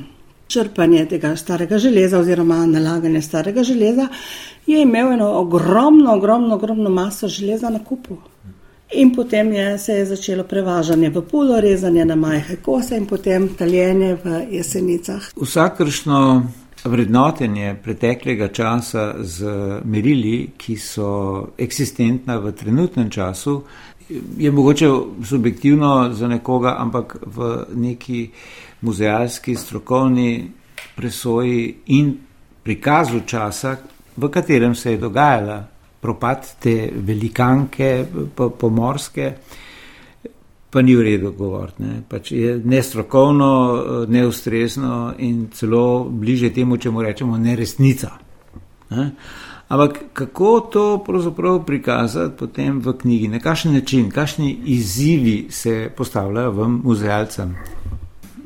črpanje 0.48 1.06
tega 1.06 1.36
starega 1.36 1.78
železa 1.78 2.20
oziroma 2.20 2.66
nalaganje 2.66 3.22
starega 3.22 3.64
železa, 3.64 4.08
je 4.68 4.82
imel 4.82 5.12
eno 5.14 5.32
ogromno, 5.32 6.14
ogromno, 6.14 6.56
ogromno 6.56 6.90
maso 6.90 7.28
železa 7.28 7.70
na 7.70 7.84
kupu. 7.84 8.18
In 8.94 9.16
potem 9.16 9.52
je, 9.54 9.78
se 9.78 9.94
je 9.94 10.06
začelo 10.06 10.44
prevažanje 10.44 11.10
v 11.10 11.22
pulo, 11.22 11.60
rezanje 11.62 12.06
na 12.06 12.16
majhe 12.16 12.56
kose 12.56 12.98
in 12.98 13.06
potem 13.06 13.50
taljenje 13.50 14.16
v 14.24 14.46
jesenicah. 14.52 15.32
Vsakršno 15.36 16.44
vrednotenje 16.86 17.76
preteklega 17.84 18.48
časa 18.48 19.16
z 19.20 19.52
merili, 19.84 20.52
ki 20.58 20.78
so 20.80 21.48
eksistentna 21.58 22.38
v 22.38 22.52
trenutnem 22.52 23.10
času, 23.10 23.62
je 24.38 24.52
mogoče 24.52 24.90
subjektivno 25.24 26.14
za 26.14 26.28
nekoga, 26.28 26.76
ampak 26.80 27.18
v 27.26 27.66
neki 27.76 28.30
muzealski, 28.82 29.56
strokovni 29.56 30.52
presoji 30.96 31.76
in 31.86 32.14
prikazu 32.64 33.22
časa, 33.26 33.78
v 34.18 34.30
katerem 34.30 34.76
se 34.76 34.92
je 34.92 34.98
dogajala 34.98 35.64
propad 36.02 36.46
te 36.60 36.90
velikanke 36.94 38.06
pomorske, 38.60 39.34
pa 40.70 40.82
ni 40.82 40.96
v 40.96 41.04
redu 41.04 41.32
govoriti. 41.32 41.84
Ne. 41.84 42.02
Pač 42.10 42.32
je 42.32 42.58
nestrokovno, 42.64 43.50
neustrezno 44.08 45.14
in 45.18 45.48
celo 45.54 46.04
bliže 46.10 46.52
temu, 46.54 46.78
če 46.78 46.92
mu 46.92 47.02
rečemo, 47.02 47.38
neresnica. 47.38 48.12
Ne. 48.92 49.12
Ampak 49.68 50.00
kako 50.14 50.52
to 50.72 50.84
pravzaprav 51.04 51.66
prikazati 51.66 52.38
potem 52.40 52.80
v 52.80 52.94
knjigi, 53.02 53.28
na 53.28 53.40
kakšen 53.44 53.74
način, 53.74 54.12
kakšni 54.12 54.54
izzivi 54.66 55.48
se 55.52 55.90
postavljajo 55.98 56.52
v 56.52 56.68
muzealcem? 56.68 57.56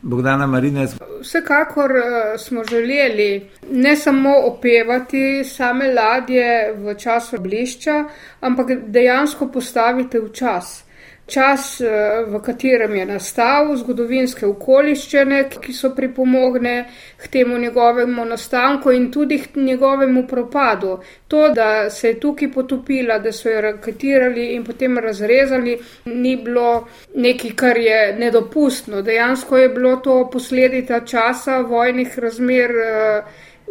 Bogdana 0.02 0.48
Marinec. 0.48 0.96
Vsekakor 1.22 1.92
uh, 1.92 2.40
smo 2.40 2.64
želeli 2.64 3.50
ne 3.72 3.96
samo 3.96 4.36
opevati 4.46 5.44
same 5.46 5.94
ladje 5.94 6.74
v 6.78 6.96
času 6.98 7.40
blišča, 7.40 8.06
ampak 8.40 8.68
dejansko 8.88 9.48
postaviti 9.48 10.20
v 10.20 10.32
čas. 10.34 10.84
Čas, 11.32 11.82
eh, 11.82 11.88
v 12.28 12.42
katerem 12.44 12.96
je 12.96 13.06
nastal, 13.06 13.76
zgodovinske 13.78 14.46
okoliščine, 14.46 15.44
ki 15.62 15.74
so 15.74 15.94
pripomogne 15.96 16.76
k 17.18 17.28
temu 17.28 17.58
njegovemu 17.58 18.26
nastanku 18.26 18.92
in 18.92 19.12
tudi 19.12 19.40
k 19.40 19.56
njegovemu 19.56 20.28
propadu. 20.28 20.98
To, 21.28 21.50
da 21.50 21.90
se 21.90 22.08
je 22.08 22.20
tukaj 22.20 22.52
potopila, 22.52 23.20
da 23.20 23.32
so 23.32 23.50
jo 23.50 23.62
raketirali 23.62 24.54
in 24.56 24.64
potem 24.64 24.98
razrezali, 24.98 25.78
ni 26.06 26.36
bilo 26.36 26.88
nekaj, 27.16 27.56
kar 27.56 27.78
je 27.78 28.16
nedopustno. 28.20 29.02
Dejansko 29.02 29.58
je 29.58 29.70
bilo 29.70 29.96
to 29.96 30.30
posledica 30.34 31.00
časa 31.06 31.62
vojnih 31.62 32.20
razmer, 32.20 32.72
eh, 32.72 33.24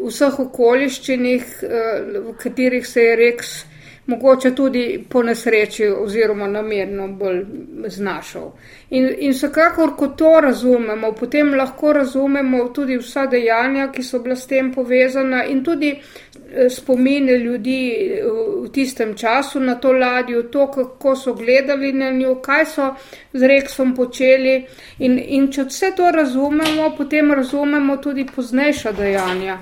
vseh 0.07 0.39
okoliščinih, 0.41 1.45
eh, 1.63 2.21
v 2.21 2.37
katerih 2.39 2.87
se 2.87 3.03
je 3.03 3.17
reks 3.17 3.70
mogoče 4.07 4.55
tudi 4.55 5.05
po 5.09 5.23
nesreči 5.23 5.87
oziroma 5.89 6.47
namerno 6.47 7.09
bolj 7.09 7.45
znašel. 7.87 8.43
In, 8.91 9.09
in 9.19 9.33
vsekakor, 9.33 9.97
ko 9.97 10.09
to 10.09 10.41
razumemo, 10.41 11.13
potem 11.13 11.55
lahko 11.55 11.93
razumemo 11.93 12.65
tudi 12.69 12.97
vsa 12.99 13.27
dejanja, 13.27 13.91
ki 13.93 14.03
so 14.03 14.19
bila 14.19 14.37
s 14.37 14.47
tem 14.47 14.73
povezana 14.75 15.45
in 15.45 15.65
tudi 15.65 15.91
eh, 15.93 16.69
spomine 16.71 17.39
ljudi 17.39 17.79
eh, 17.93 18.25
v 18.65 18.69
tistem 18.73 19.15
času 19.15 19.61
na 19.61 19.75
to 19.75 19.93
ladjo, 19.93 20.43
to, 20.43 20.67
kako 20.71 21.17
so 21.17 21.35
gledali 21.35 21.93
na 21.93 22.11
njo, 22.11 22.35
kaj 22.43 22.67
so 22.67 22.95
z 23.33 23.47
reksom 23.47 23.95
počeli. 23.97 24.65
In, 24.99 25.19
in 25.19 25.49
če 25.53 25.69
vse 25.69 25.95
to 25.97 26.11
razumemo, 26.11 26.95
potem 26.97 27.33
razumemo 27.33 27.97
tudi 27.97 28.27
poznejša 28.37 28.93
dejanja. 28.93 29.59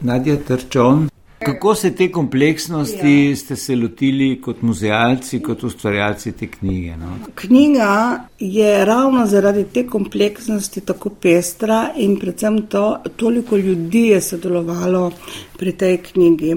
Nadja 0.00 0.36
Trčon. 0.36 1.08
Kako 1.38 1.74
se 1.74 1.94
te 1.94 2.12
kompleksnosti 2.12 3.28
ja. 3.30 3.36
ste 3.36 3.56
se 3.56 3.76
lotili 3.76 4.40
kot 4.42 4.62
muzealci, 4.62 5.42
kot 5.42 5.64
ustvarjalci 5.64 6.32
te 6.32 6.46
knjige? 6.46 6.96
No? 6.96 7.18
Knjiga 7.34 8.24
je 8.38 8.84
ravno 8.84 9.26
zaradi 9.26 9.64
te 9.64 9.86
kompleksnosti 9.86 10.80
tako 10.80 11.10
pestra 11.10 11.92
in 11.96 12.18
predvsem 12.18 12.62
to, 12.66 13.02
toliko 13.16 13.56
ljudi 13.56 14.06
je 14.06 14.20
sodelovalo 14.20 15.10
pri 15.58 15.72
tej 15.72 15.96
knjigi. 15.96 16.56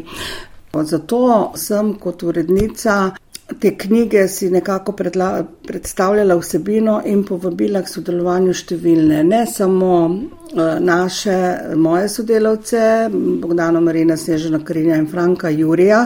Zato 0.73 1.51
sem 1.55 1.93
kot 1.93 2.23
urednica 2.23 3.11
te 3.59 3.77
knjige 3.77 4.27
si 4.27 4.49
nekako 4.49 4.91
predla, 4.91 5.43
predstavljala 5.67 6.35
vsebino 6.35 7.01
in 7.05 7.23
povabila 7.25 7.81
k 7.81 7.89
sodelovanju 7.89 8.53
številne, 8.53 9.23
ne 9.23 9.41
samo 9.49 9.91
uh, 10.07 10.61
naše, 10.79 11.37
moje 11.75 12.09
sodelavce, 12.09 12.83
Bogdano 13.11 13.81
Marina, 13.81 14.17
Snežena 14.17 14.61
Karinja 14.65 14.97
in 14.99 15.07
Franka 15.11 15.49
Jurija, 15.49 16.03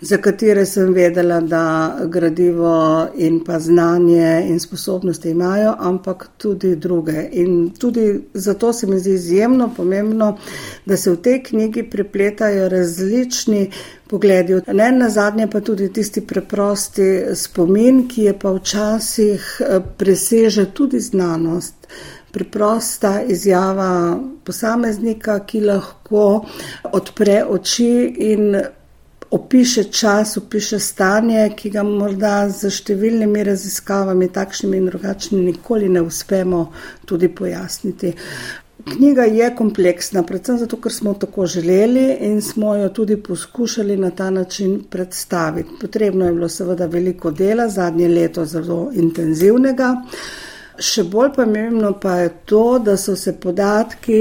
za 0.00 0.18
katere 0.18 0.66
sem 0.66 0.92
vedela, 0.94 1.40
da 1.40 1.64
gradivo 2.10 3.08
in 3.16 3.40
pa 3.44 3.58
znanje 3.58 4.44
in 4.48 4.60
sposobnosti 4.60 5.30
imajo, 5.30 5.74
ampak 5.78 6.28
tudi 6.38 6.76
druge. 6.76 7.28
In 7.32 7.70
tudi 7.78 8.06
zato 8.34 8.72
se 8.72 8.86
mi 8.86 8.98
zdi 8.98 9.14
izjemno 9.14 9.70
pomembno, 9.76 10.36
da 10.84 10.96
se 10.96 11.10
v 11.10 11.20
tej 11.22 11.42
knjigi 11.42 11.88
prepletajo 11.90 12.68
različni 12.68 13.68
pogledi. 14.14 14.60
Ne 14.72 14.92
na 14.92 15.10
zadnje 15.10 15.48
pa 15.50 15.60
tudi 15.60 15.92
tisti 15.92 16.22
preprosti 16.26 17.08
spomin, 17.34 18.04
ki 18.08 18.28
je 18.28 18.34
pa 18.38 18.52
včasih 18.54 19.48
eh, 19.60 19.80
preseže 19.98 20.68
tudi 20.70 21.00
znanost. 21.00 21.88
Preprosta 22.34 23.20
izjava 23.22 24.18
posameznika, 24.44 25.38
ki 25.46 25.60
lahko 25.66 26.44
odpre 26.92 27.44
oči 27.46 27.90
in 28.30 28.56
opiše 29.34 29.84
čas, 29.84 30.36
opiše 30.36 30.78
stanje, 30.78 31.48
ki 31.58 31.70
ga 31.74 31.82
morda 31.86 32.48
z 32.50 32.70
številnimi 32.70 33.42
raziskavami, 33.46 34.28
takšnimi 34.34 34.78
in 34.78 34.90
drugačnimi, 34.90 35.46
nikoli 35.48 35.88
ne 35.90 36.02
uspemo 36.06 36.68
tudi 37.06 37.30
pojasniti. 37.34 38.12
Knjiga 38.84 39.22
je 39.22 39.48
kompleksna, 39.56 40.22
predvsem 40.22 40.58
zato, 40.58 40.76
ker 40.76 40.92
smo 40.92 41.14
tako 41.14 41.46
želeli 41.46 42.16
in 42.20 42.42
smo 42.42 42.74
jo 42.74 42.88
tudi 42.88 43.16
poskušali 43.16 43.96
na 43.96 44.10
ta 44.10 44.30
način 44.30 44.82
predstaviti. 44.90 45.70
Potrebno 45.80 46.26
je 46.26 46.32
bilo 46.32 46.48
seveda 46.48 46.86
veliko 46.86 47.30
dela, 47.30 47.68
zadnje 47.68 48.08
leto 48.08 48.44
zelo 48.44 48.90
intenzivnega. 48.94 49.94
Še 50.74 51.04
bolj 51.06 51.28
pomembno 51.36 51.92
pa 52.02 52.16
je 52.18 52.30
to, 52.50 52.78
da 52.82 52.96
so 52.98 53.12
se 53.16 53.36
podatki, 53.38 54.16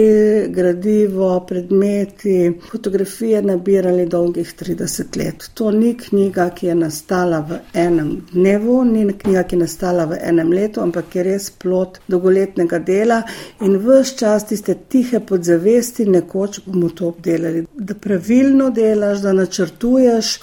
gradivo, 0.53 1.29
predmeti, 1.49 2.51
fotografije 2.71 3.41
nabirali 3.41 4.05
dolgih 4.05 4.51
30 4.59 5.17
let. 5.17 5.47
To 5.57 5.71
ni 5.71 5.95
knjiga, 5.97 6.51
ki 6.53 6.67
je 6.67 6.75
nastala 6.77 7.39
v 7.49 7.57
enem 7.73 8.11
dnevu, 8.33 8.83
ni 8.85 9.07
knjiga, 9.17 9.43
ki 9.49 9.57
je 9.57 9.61
nastala 9.63 10.05
v 10.11 10.19
enem 10.21 10.53
letu, 10.53 10.83
ampak 10.85 11.15
je 11.17 11.23
res 11.25 11.49
plot 11.49 11.97
dolgoletnega 12.07 12.79
dela 12.85 13.23
in 13.65 13.79
vse 13.81 14.17
čas 14.21 14.45
tiste 14.51 14.75
tihe 14.89 15.23
podzavesti, 15.25 16.05
nekoč 16.05 16.61
bomo 16.67 16.91
to 16.93 17.09
obdelali. 17.15 17.65
Da 17.73 17.97
pravilno 17.97 18.69
delaš, 18.69 19.25
da 19.25 19.33
načrtuješ 19.33 20.37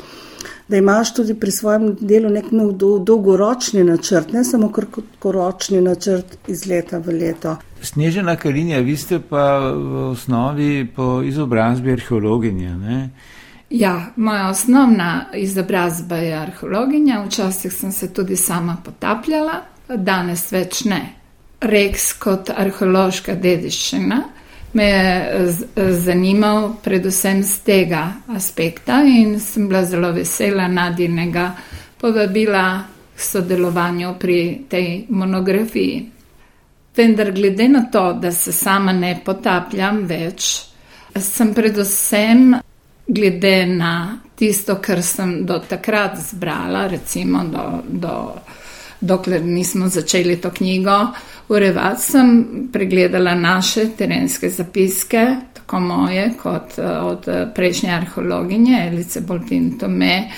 da 0.68 0.76
imaš 0.76 1.14
tudi 1.14 1.34
pri 1.34 1.50
svojem 1.50 1.96
delu 2.00 2.28
nek 2.30 2.44
dolgoročni 3.06 3.84
načrt, 3.84 4.32
ne 4.32 4.44
samo 4.44 4.72
kratkoročni 4.72 5.80
načrt 5.80 6.38
iz 6.46 6.66
leta 6.66 6.98
v 6.98 7.18
leto. 7.18 7.56
Snežena 7.82 8.36
Karinja, 8.36 8.78
vi 8.78 8.96
ste 8.96 9.20
pa 9.20 9.58
v 9.74 10.10
osnovi 10.10 10.86
po 10.96 11.22
izobrazbi 11.22 11.92
arheologinja. 11.92 12.76
Ne? 12.76 13.10
Ja, 13.70 14.12
moja 14.16 14.48
osnovna 14.50 15.26
izobrazba 15.34 16.16
je 16.16 16.34
arheologinja, 16.34 17.22
včasih 17.26 17.72
sem 17.72 17.92
se 17.92 18.12
tudi 18.12 18.36
sama 18.36 18.76
potapljala, 18.84 19.62
danes 19.96 20.52
več 20.52 20.84
ne. 20.84 21.00
Reks 21.60 22.12
kot 22.18 22.50
arheološka 22.56 23.34
dediščina 23.36 24.22
me 24.72 24.84
je 24.84 25.46
zanimal 25.92 26.76
predvsem 26.82 27.42
z 27.42 27.58
tega 27.66 28.12
aspekta 28.28 29.02
in 29.02 29.40
sem 29.40 29.68
bila 29.68 29.84
zelo 29.84 30.12
vesela 30.12 30.68
nadinega 30.68 31.54
povabila 32.00 32.84
k 33.16 33.20
sodelovanju 33.20 34.14
pri 34.18 34.64
tej 34.68 35.04
monografiji. 35.08 36.10
Vendar 36.96 37.32
glede 37.32 37.68
na 37.68 37.82
to, 37.92 38.12
da 38.12 38.32
se 38.32 38.52
sama 38.52 38.92
ne 38.92 39.20
potapljam 39.24 40.04
več, 40.06 40.66
sem 41.18 41.54
predvsem 41.54 42.54
glede 43.06 43.66
na 43.66 44.18
tisto, 44.34 44.76
kar 44.80 45.02
sem 45.02 45.46
do 45.46 45.58
takrat 45.68 46.18
zbrala, 46.18 46.86
recimo 46.86 47.44
do, 47.44 47.82
do 47.86 48.14
dokler 49.00 49.44
nismo 49.44 49.88
začeli 49.88 50.36
to 50.36 50.50
knjigo 50.50 51.06
urevati, 51.48 52.02
sem 52.02 52.46
pregledala 52.72 53.34
naše 53.34 53.88
terenske 53.96 54.50
zapiske, 54.50 55.26
tako 55.54 55.80
moje 55.80 56.30
kot 56.42 56.78
eh, 56.78 56.86
od 56.86 57.28
eh, 57.28 57.46
prejšnje 57.54 57.90
arheologinje 57.90 58.86
Elice 58.88 59.20
Boltin 59.20 59.78
Tome. 59.78 60.30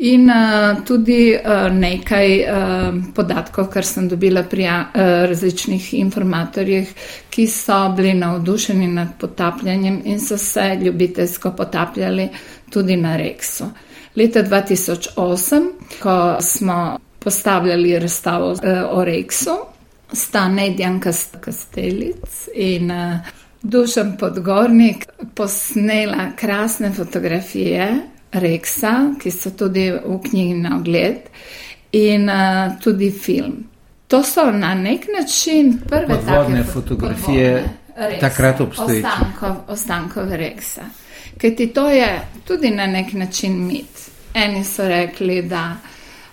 In 0.00 0.30
uh, 0.30 0.84
tudi 0.86 1.34
uh, 1.34 1.72
nekaj 1.74 2.28
uh, 2.38 2.94
podatkov, 3.14 3.66
kar 3.66 3.82
sem 3.84 4.06
dobila 4.08 4.44
pri 4.46 4.68
uh, 4.68 4.92
različnih 5.26 5.88
informatorjih, 5.98 6.92
ki 7.30 7.46
so 7.50 7.80
bili 7.96 8.12
navdušeni 8.14 8.86
nad 8.86 9.08
potapljanjem 9.18 10.00
in 10.04 10.20
so 10.20 10.38
se 10.38 10.78
ljubiteljsko 10.82 11.50
potapljali 11.50 12.28
tudi 12.70 12.96
na 12.96 13.16
Reksu. 13.16 13.64
Leta 14.16 14.42
2008, 14.42 15.66
ko 16.02 16.36
smo 16.40 16.98
postavljali 17.18 17.98
razstavo 17.98 18.52
uh, 18.52 18.58
o 18.90 19.04
Reksu, 19.04 19.56
sta 20.12 20.48
Nedjan 20.48 21.00
Kastelic 21.40 22.48
in 22.54 22.90
uh, 22.90 23.18
Dušan 23.62 24.16
Podgornik 24.16 25.06
posnela 25.34 26.30
krasne 26.36 26.92
fotografije 26.92 27.98
Reksa, 28.32 29.14
ki 29.20 29.30
so 29.30 29.50
tudi 29.50 29.90
v 29.90 30.20
knjigi 30.30 30.54
na 30.54 30.76
ogled, 30.76 31.16
in 31.92 32.28
uh, 32.28 32.80
tudi 32.80 33.10
film. 33.10 33.64
To 34.08 34.22
so 34.22 34.50
na 34.50 34.74
nek 34.74 35.06
način 35.18 35.78
prve 35.88 36.06
podvodne 36.06 36.64
fotografije, 36.64 37.64
podvodne 37.86 38.20
takrat 38.20 38.60
obstoječe. 38.60 39.06
Ostankov, 39.06 39.56
ostankov 39.68 40.32
Reksa. 40.32 40.82
Ker 41.38 41.56
ti 41.56 41.66
to 41.66 41.88
je 41.90 42.20
tudi 42.44 42.70
na 42.70 42.86
nek 42.86 43.12
način 43.12 43.66
mit. 43.66 44.10
Eni 44.34 44.64
so 44.64 44.88
rekli, 44.88 45.42
da 45.42 45.76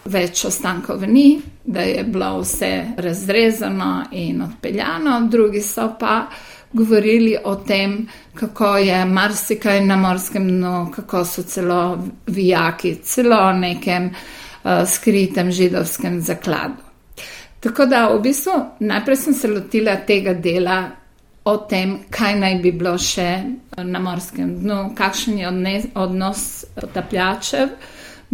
več 0.06 0.46
ostankov 0.46 1.04
ni, 1.10 1.41
da 1.65 1.82
je 1.82 2.04
bilo 2.04 2.39
vse 2.41 2.72
razrezano 2.98 4.06
in 4.12 4.41
odpeljano, 4.41 5.28
drugi 5.30 5.62
so 5.62 5.96
pa 6.00 6.28
govorili 6.76 7.38
o 7.44 7.56
tem, 7.56 8.08
kako 8.34 8.78
je 8.78 9.06
marsikaj 9.06 9.82
na 9.86 9.96
morskem 9.96 10.48
dnu, 10.50 10.91
kako 10.96 11.26
so 11.26 11.44
celo 11.44 11.98
vijaki, 12.28 12.96
celo 13.04 13.39
v 13.50 13.54
nekem 13.60 14.10
uh, 14.12 14.84
skritem 14.88 15.52
židovskem 15.52 16.22
zakladu. 16.22 16.84
Tako 17.60 17.86
da 17.86 18.08
v 18.10 18.20
bistvu 18.22 18.60
najprej 18.80 19.18
sem 19.18 19.34
se 19.34 19.48
lotila 19.48 19.96
tega 19.96 20.34
dela 20.34 20.84
o 21.46 21.58
tem, 21.58 21.98
kaj 22.10 22.36
naj 22.39 22.56
bi 22.62 22.72
bilo 22.72 22.98
še 22.98 23.30
na 23.78 24.00
morskem 24.00 24.56
dnu, 24.60 24.80
kakšen 24.98 25.39
je 25.39 25.82
odnos 25.96 26.65
potapljačev 26.76 27.70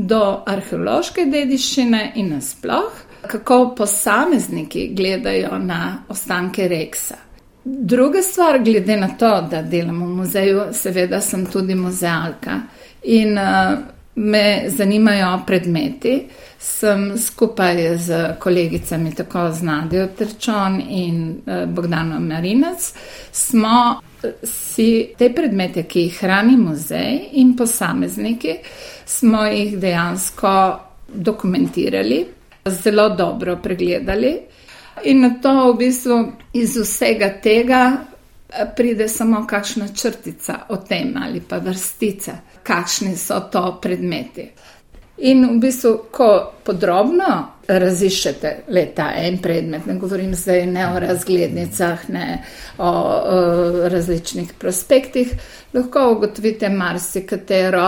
do 0.07 0.21
arheološke 0.47 1.25
dediščine 1.29 2.11
in 2.15 2.35
nasploh. 2.35 3.07
kako 3.27 3.75
posamezniki 3.77 4.87
gledajo 4.93 5.59
na 5.59 6.03
ostanke 6.09 6.67
Reksa. 6.67 7.15
Druga 7.63 8.21
stvar, 8.21 8.59
glede 8.59 8.97
na 8.97 9.07
to, 9.07 9.47
da 9.51 9.61
delam 9.61 10.01
v 10.03 10.07
muzeju, 10.07 10.61
seveda 10.73 11.21
sem 11.21 11.45
tudi 11.45 11.75
muzealka 11.75 12.61
in 13.03 13.37
uh, 13.37 13.77
me 14.15 14.63
zanimajo 14.67 15.43
predmeti. 15.47 16.27
Sem 16.59 17.17
skupaj 17.17 17.97
z 17.97 18.23
kolegicami, 18.39 19.13
tako 19.15 19.51
z 19.51 19.63
Nadijo 19.63 20.07
Trčon 20.17 20.81
in 20.89 21.41
uh, 21.45 21.69
Bogdanom 21.69 22.27
Marinac, 22.27 22.93
smo 23.31 24.01
si 24.43 25.13
te 25.17 25.29
predmete, 25.33 25.83
ki 25.83 26.05
jih 26.07 26.19
hrani 26.21 26.57
muzej 26.57 27.29
in 27.41 27.55
posamezniki, 27.57 28.57
smo 29.05 29.45
jih 29.45 29.77
dejansko 29.79 30.79
dokumentirali, 31.07 32.25
zelo 32.65 33.09
dobro 33.09 33.57
pregledali. 33.63 34.39
In 35.03 35.21
na 35.21 35.29
to 35.41 35.71
v 35.71 35.77
bistvu 35.77 36.17
iz 36.53 36.77
vsega 36.77 37.29
tega 37.43 37.91
eh, 38.49 38.65
pride 38.75 39.07
samo 39.07 39.45
kakšna 39.47 39.87
črtica 39.87 40.59
o 40.69 40.77
tem 40.77 41.15
ali 41.17 41.41
pa 41.41 41.57
vrstica, 41.57 42.37
kakšni 42.63 43.15
so 43.17 43.39
to 43.51 43.79
predmeti. 43.81 44.49
In 45.23 45.43
v 45.45 45.57
bistvu, 45.61 45.89
ko 46.09 46.27
podrobno 46.65 47.33
raziščete 47.69 48.51
le 48.73 48.81
ta 48.95 49.11
en 49.21 49.37
predmet, 49.41 49.85
ne 49.85 49.95
govorim 50.01 50.31
zdaj 50.35 50.63
ne 50.65 50.85
o 50.89 50.99
razglednicah, 50.99 52.07
ne 52.09 52.25
o, 52.77 52.87
o 52.89 53.89
različnih 53.93 54.55
prospektih, 54.59 55.35
lahko 55.73 56.07
ugotovite 56.15 56.71
marsikatero 56.73 57.83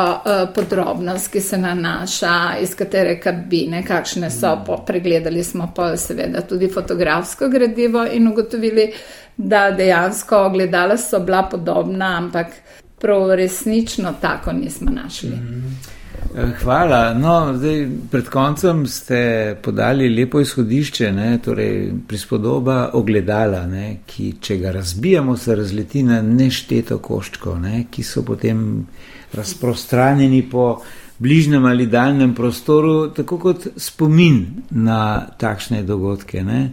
podrobnost, 0.55 1.31
ki 1.33 1.41
se 1.41 1.57
nanaša, 1.57 2.35
iz 2.61 2.75
katere 2.77 3.17
kabine, 3.19 3.81
kakšne 3.87 4.29
so, 4.31 4.53
po, 4.65 4.77
pregledali 4.85 5.43
smo 5.43 5.71
pa 5.75 5.89
seveda 5.97 6.45
tudi 6.47 6.69
fotografsko 6.69 7.49
gradivo 7.49 8.05
in 8.05 8.29
ugotovili, 8.29 8.91
da 9.37 9.71
dejansko 9.73 10.45
ogledala 10.51 10.97
so 11.01 11.19
bila 11.19 11.47
podobna, 11.49 12.13
ampak 12.17 12.53
prav 13.01 13.33
resnično 13.41 14.13
tako 14.21 14.53
nismo 14.53 14.91
našli. 14.91 15.29
Mm 15.29 15.49
-hmm. 15.49 16.02
Eh, 16.35 16.51
hvala. 16.63 17.13
No, 17.13 17.53
zdaj, 17.57 17.87
pred 18.11 18.29
koncem 18.29 18.87
ste 18.87 19.55
podali 19.61 20.09
lepo 20.09 20.39
izhodišče, 20.41 21.11
ne, 21.11 21.37
torej 21.37 21.91
prispodoba 22.07 22.89
ogledala, 22.93 23.65
ne, 23.67 23.97
ki, 24.05 24.33
če 24.41 24.57
ga 24.57 24.71
razbijamo, 24.71 25.37
se 25.37 25.55
razleti 25.55 26.03
na 26.03 26.21
nešteto 26.21 26.97
koščko, 26.97 27.57
ne, 27.59 27.85
ki 27.91 28.03
so 28.03 28.23
potem 28.25 28.85
razprostranjeni 29.33 30.41
po 30.49 30.81
bližnjem 31.19 31.65
ali 31.65 31.87
daljnem 31.87 32.33
prostoru, 32.35 33.09
tako 33.13 33.37
kot 33.37 33.67
spomin 33.77 34.45
na 34.69 35.27
takšne 35.37 35.83
dogodke. 35.83 36.43
Ne. 36.43 36.71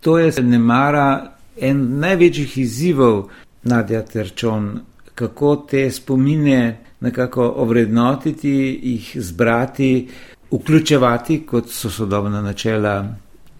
To 0.00 0.18
je 0.18 0.42
ne 0.42 0.58
mara 0.58 1.32
en 1.56 1.86
največjih 2.00 2.58
izzivov 2.58 3.28
Nadja 3.66 4.02
Terčon, 4.02 4.80
kako 5.16 5.56
te 5.56 5.90
spomine 5.90 6.78
nekako 7.00 7.54
ovrednotiti, 7.56 8.80
jih 8.82 9.12
zbrati, 9.16 10.08
vključevati, 10.50 11.42
kot 11.46 11.70
so 11.70 11.90
sodobna 11.90 12.42
načela 12.42 13.06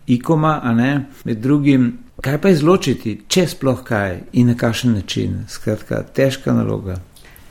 ikoma, 0.06 0.60
a 0.62 0.74
ne 0.74 1.06
med 1.24 1.38
drugim. 1.38 1.98
Kaj 2.20 2.38
pa 2.40 2.48
izločiti, 2.48 3.18
če 3.28 3.46
sploh 3.46 3.82
kaj 3.84 4.20
in 4.32 4.46
na 4.52 4.54
kakšen 4.56 4.94
način? 4.96 5.44
Skratka, 5.48 6.02
težka 6.02 6.54
naloga. 6.56 6.96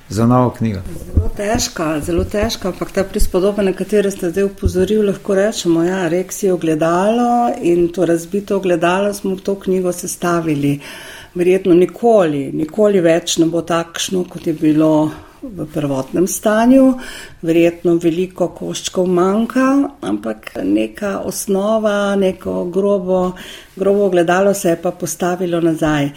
Za 0.10 0.26
novo 0.30 0.50
knjigo. 0.58 0.80
Zelo 1.06 1.30
težka, 1.38 1.86
zelo 2.06 2.24
težka, 2.30 2.70
ampak 2.70 2.92
ta 2.94 3.04
prispodoba, 3.04 3.64
na 3.66 3.74
katero 3.74 4.12
ste 4.14 4.30
zdaj 4.30 4.46
upozorili, 4.52 5.06
lahko 5.08 5.36
rečemo, 5.36 5.84
ja, 5.84 6.08
Reksi 6.10 6.52
ogledalo 6.54 7.50
in 7.62 7.88
to 7.94 8.06
razbito 8.06 8.58
ogledalo 8.58 9.14
smo 9.14 9.36
v 9.36 9.42
to 9.42 9.56
knjigo 9.60 9.92
sestavili. 9.92 10.80
Verjetno 11.36 11.74
nikoli, 11.76 12.52
nikoli 12.56 13.02
več 13.04 13.38
ne 13.42 13.50
bo 13.52 13.62
takšno, 13.62 14.24
kot 14.32 14.48
je 14.48 14.54
bilo 14.56 15.12
v 15.46 15.66
prvotnem 15.74 16.28
stanju, 16.28 16.86
verjetno 17.46 17.98
veliko 18.02 18.48
koščkov 18.56 19.10
manjka, 19.12 19.68
ampak 20.08 20.56
neka 20.64 21.20
osnova, 21.28 22.16
neko 22.16 22.66
grobo, 22.72 23.20
grobo 23.76 24.10
gledalo 24.10 24.54
se 24.54 24.74
je 24.74 24.82
pa 24.82 24.92
postavilo 24.92 25.62
nazaj. 25.62 26.10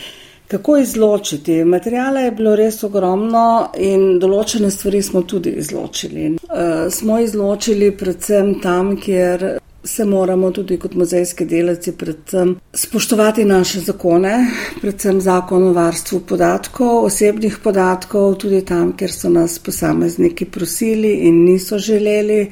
Kako 0.48 0.76
izločiti? 0.76 1.64
Materijala 1.64 2.20
je 2.20 2.30
bilo 2.32 2.54
res 2.56 2.80
ogromno 2.86 3.68
in 3.76 4.16
določene 4.22 4.70
stvari 4.72 5.02
smo 5.04 5.20
tudi 5.28 5.50
izločili. 5.60 6.30
E, 6.38 6.68
smo 6.90 7.18
izločili 7.20 7.90
predvsem 7.92 8.54
tam, 8.62 8.94
kjer 8.96 9.57
se 9.84 10.04
moramo 10.04 10.50
tudi 10.50 10.76
kot 10.76 10.94
muzejski 10.94 11.44
delavci 11.44 11.92
predvsem 11.92 12.56
spoštovati 12.74 13.44
naše 13.44 13.80
zakone, 13.80 14.32
predvsem 14.80 15.20
zakon 15.20 15.68
o 15.68 15.72
varstvu 15.72 16.20
podatkov, 16.20 17.04
osebnih 17.04 17.58
podatkov, 17.62 18.34
tudi 18.34 18.64
tam, 18.64 18.92
kjer 18.96 19.12
so 19.12 19.30
nas 19.30 19.58
posamezniki 19.58 20.44
prosili 20.44 21.12
in 21.28 21.44
niso 21.44 21.78
želeli, 21.78 22.50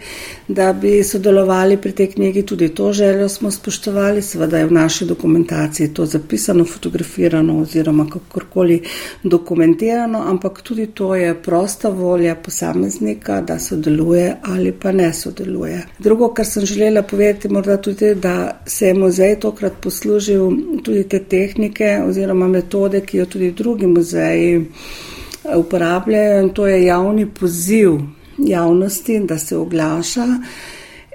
da 0.49 0.73
bi 0.73 1.03
sodelovali 1.05 1.77
pri 1.77 1.93
tej 1.93 2.11
knjigi, 2.13 2.43
tudi 2.47 2.69
to 2.69 2.93
željo 2.93 3.29
smo 3.29 3.51
spoštovali, 3.51 4.23
seveda 4.23 4.59
je 4.59 4.67
v 4.67 4.73
naši 4.73 5.05
dokumentaciji 5.05 5.95
to 5.95 6.07
zapisano, 6.07 6.65
fotografirano 6.65 7.59
oziroma 7.61 8.07
kakorkoli 8.11 8.83
dokumentirano, 9.23 10.23
ampak 10.31 10.63
tudi 10.63 10.87
to 10.87 11.15
je 11.15 11.35
prosta 11.43 11.89
volja 11.89 12.35
posameznika, 12.35 13.41
da 13.41 13.59
sodeluje 13.59 14.37
ali 14.43 14.73
pa 14.73 14.93
ne 14.93 15.13
sodeluje. 15.13 15.87
Drugo, 15.99 16.29
kar 16.35 16.47
sem 16.47 16.67
želela 16.67 17.03
povedati, 17.03 17.16
povedati, 17.17 17.49
morda 17.49 17.77
tudi, 17.77 18.15
da 18.15 18.61
se 18.67 18.87
je 18.87 18.95
muzej 18.95 19.39
tokrat 19.41 19.73
poslužil 19.81 20.51
tudi 20.85 21.05
te 21.09 21.19
tehnike 21.25 22.03
oziroma 22.05 22.49
metode, 22.49 23.01
ki 23.01 23.17
jo 23.17 23.27
tudi 23.27 23.51
drugi 23.57 23.87
muzeji 23.87 24.57
eh, 24.61 25.57
uporabljajo 25.57 26.43
in 26.43 26.51
to 26.51 26.67
je 26.67 26.85
javni 26.85 27.27
poziv 27.27 27.97
javnosti, 28.39 29.21
da 29.21 29.39
se 29.39 29.57
oglaša. 29.57 30.27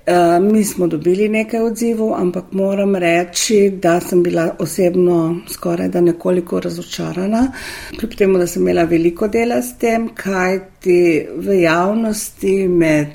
Eh, 0.05 0.39
mi 0.39 0.63
smo 0.63 0.87
dobili 0.87 1.29
nekaj 1.29 1.61
odzivov, 1.61 2.13
ampak 2.13 2.43
moram 2.51 2.95
reči, 2.95 3.69
da 3.69 3.99
sem 3.99 4.23
bila 4.23 4.55
osebno 4.59 5.39
skoraj 5.49 5.89
da 5.89 6.01
nekoliko 6.01 6.59
razočarana, 6.59 7.51
kljub 7.99 8.15
temu, 8.17 8.37
da 8.37 8.47
sem 8.47 8.61
imela 8.61 8.83
veliko 8.83 9.27
dela 9.27 9.61
s 9.61 9.77
tem, 9.77 10.09
kajti 10.15 11.27
v 11.37 11.61
javnosti 11.61 12.67
med 12.67 13.13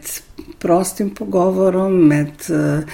prostim 0.59 1.11
pogovorom, 1.11 1.93
med 1.93 2.47
uh, 2.49 2.85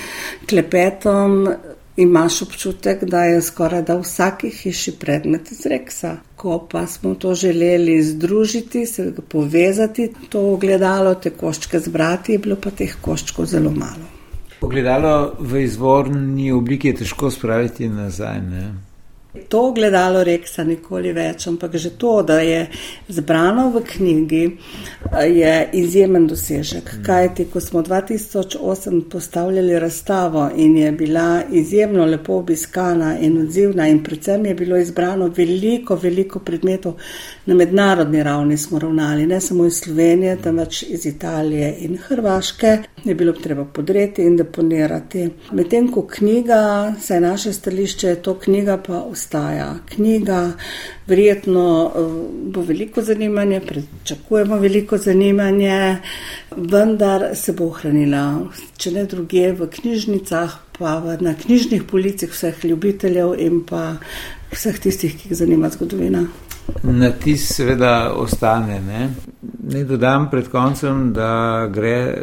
klepetom, 0.49 1.49
imaš 1.97 2.43
občutek, 2.43 3.05
da 3.05 3.25
je 3.25 3.43
skoraj 3.43 3.83
da 3.83 3.97
v 3.97 4.03
vsaki 4.03 4.51
hiši 4.51 4.93
predmet 5.01 5.53
iz 5.53 5.67
reksa. 5.67 6.17
Ko 6.37 6.59
pa 6.71 6.87
smo 6.87 7.15
to 7.15 7.35
želeli 7.35 8.03
združiti, 8.03 8.87
se 8.87 9.13
povezati, 9.29 10.13
to 10.29 10.53
ogledalo, 10.53 11.15
te 11.15 11.31
koščke 11.31 11.81
zbrati, 11.81 12.33
je 12.33 12.39
bilo 12.39 12.57
pa 12.57 12.71
teh 12.71 12.97
koščkov 13.01 13.47
zelo 13.47 13.71
malo. 13.71 14.09
Ogledalo 14.61 15.35
v 15.41 15.65
izvorni 15.65 16.53
obliki 16.53 16.89
je 16.89 16.95
težko 17.03 17.31
spraviti 17.31 17.89
nazaj. 17.89 18.41
Ne? 18.41 18.92
To 19.49 19.73
gledalo 19.73 20.21
reksa 20.25 20.61
nikoli 20.65 21.09
več, 21.17 21.47
ampak 21.49 21.79
že 21.81 21.95
to, 21.97 22.19
da 22.21 22.35
je 22.45 22.67
zbrano 23.09 23.71
v 23.73 23.81
knjigi, 23.89 24.41
je 25.25 25.53
izjemen 25.81 26.27
dosežek. 26.29 26.91
Mm. 26.99 27.05
Kaj 27.07 27.29
ti, 27.39 27.47
ko 27.49 27.61
smo 27.61 27.81
2008 27.83 29.01
postavljali 29.09 29.79
razstavo 29.81 30.51
in 30.57 30.77
je 30.77 30.91
bila 30.93 31.43
izjemno 31.53 32.05
lepo 32.05 32.37
obiskana 32.43 33.15
in 33.19 33.39
odzivna 33.47 33.87
in 33.89 34.03
predvsem 34.05 34.45
je 34.47 34.55
bilo 34.55 34.77
izbrano 34.77 35.31
veliko, 35.37 35.97
veliko 35.97 36.39
predmetov 36.45 37.01
na 37.47 37.55
mednarodni 37.55 38.23
ravni 38.23 38.59
smo 38.59 38.79
ravnali, 38.79 39.27
ne 39.27 39.41
samo 39.41 39.65
iz 39.67 39.81
Slovenije, 39.81 40.37
temveč 40.45 40.83
iz 40.83 41.07
Italije 41.07 41.75
in 41.79 41.97
Hrvaške, 41.97 42.79
je 43.05 43.15
bilo 43.15 43.33
treba 43.33 43.65
podreti 43.65 44.23
in 44.23 44.37
deponirati. 44.37 45.29
Medtem 45.53 45.89
ko 45.93 46.07
knjiga, 46.07 46.93
saj 47.01 47.21
naše 47.21 47.53
stališče 47.53 48.09
je 48.09 48.23
to 48.23 48.39
knjiga 48.39 48.77
pa 48.77 49.05
vse 49.13 49.22
obstaja 49.23 49.75
knjiga, 49.95 50.53
verjetno 51.07 51.93
eh, 51.95 52.01
bo 52.51 52.63
veliko 52.63 53.03
zanimanje, 53.03 53.61
pričakujemo 53.61 54.57
veliko 54.57 54.99
zanimanje, 54.99 55.97
vendar 56.57 57.37
se 57.37 57.53
bo 57.53 57.67
ohranila, 57.67 58.41
če 58.77 58.91
ne 58.91 59.05
druge, 59.07 59.53
v 59.53 59.69
knjižnicah, 59.71 60.59
pa 60.79 61.17
na 61.21 61.35
knjižnih 61.35 61.83
policih 61.91 62.31
vseh 62.31 62.65
ljubiteljev 62.65 63.35
in 63.39 63.63
pa 63.67 63.97
vseh 64.53 64.79
tistih, 64.79 65.15
ki 65.17 65.31
jih 65.31 65.39
zanima 65.39 65.71
zgodovina. 65.71 66.27
Na 66.83 67.11
tis 67.11 67.47
seveda 67.55 68.13
ostane. 68.17 68.81
Ne? 68.81 69.09
Ne 69.63 69.85
dodam 69.85 70.31
pred 70.31 70.49
koncem, 70.49 71.13
da 71.13 71.67
gre 71.73 72.19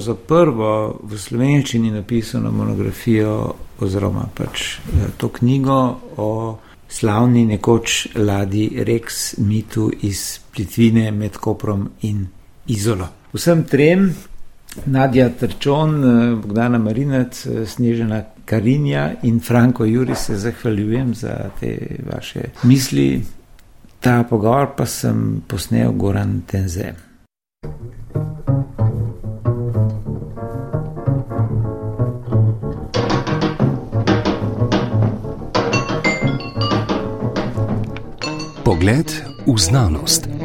za 0.00 0.14
prvo 0.14 1.00
v 1.02 1.18
slovenščini 1.18 1.90
napisano 1.90 2.52
monografijo 2.52 3.54
oziroma 3.80 4.26
pač 4.34 4.78
eh, 4.78 5.06
to 5.16 5.28
knjigo 5.28 5.78
o 6.16 6.58
slavni 6.90 7.44
nekoč 7.46 8.08
ladji 8.16 8.84
Rex 8.84 9.38
mitu 9.38 9.90
iz 10.02 10.40
Plitvine 10.52 11.10
med 11.10 11.36
Koprom 11.36 11.88
in 12.02 12.26
Izolo. 12.66 13.06
Vsem 13.32 13.64
trem 13.64 14.10
Nadja 14.86 15.28
Trčon, 15.30 16.02
Bogdana 16.42 16.78
Marinec, 16.78 17.46
Snežena 17.66 18.22
Karinja 18.44 19.10
in 19.22 19.40
Franko 19.40 19.84
Juri 19.84 20.14
se 20.14 20.36
zahvaljujem 20.36 21.14
za 21.14 21.50
te 21.60 21.78
vaše 22.12 22.40
misli. 22.62 23.22
Ta 24.00 24.24
pogovor 24.24 24.72
pa 24.76 24.86
sem 24.88 25.42
posnel 25.44 25.92
Goran 25.92 26.40
Tenze. 26.48 26.94
Pogled 38.64 39.12
v 39.44 39.58
znanost. 39.60 40.39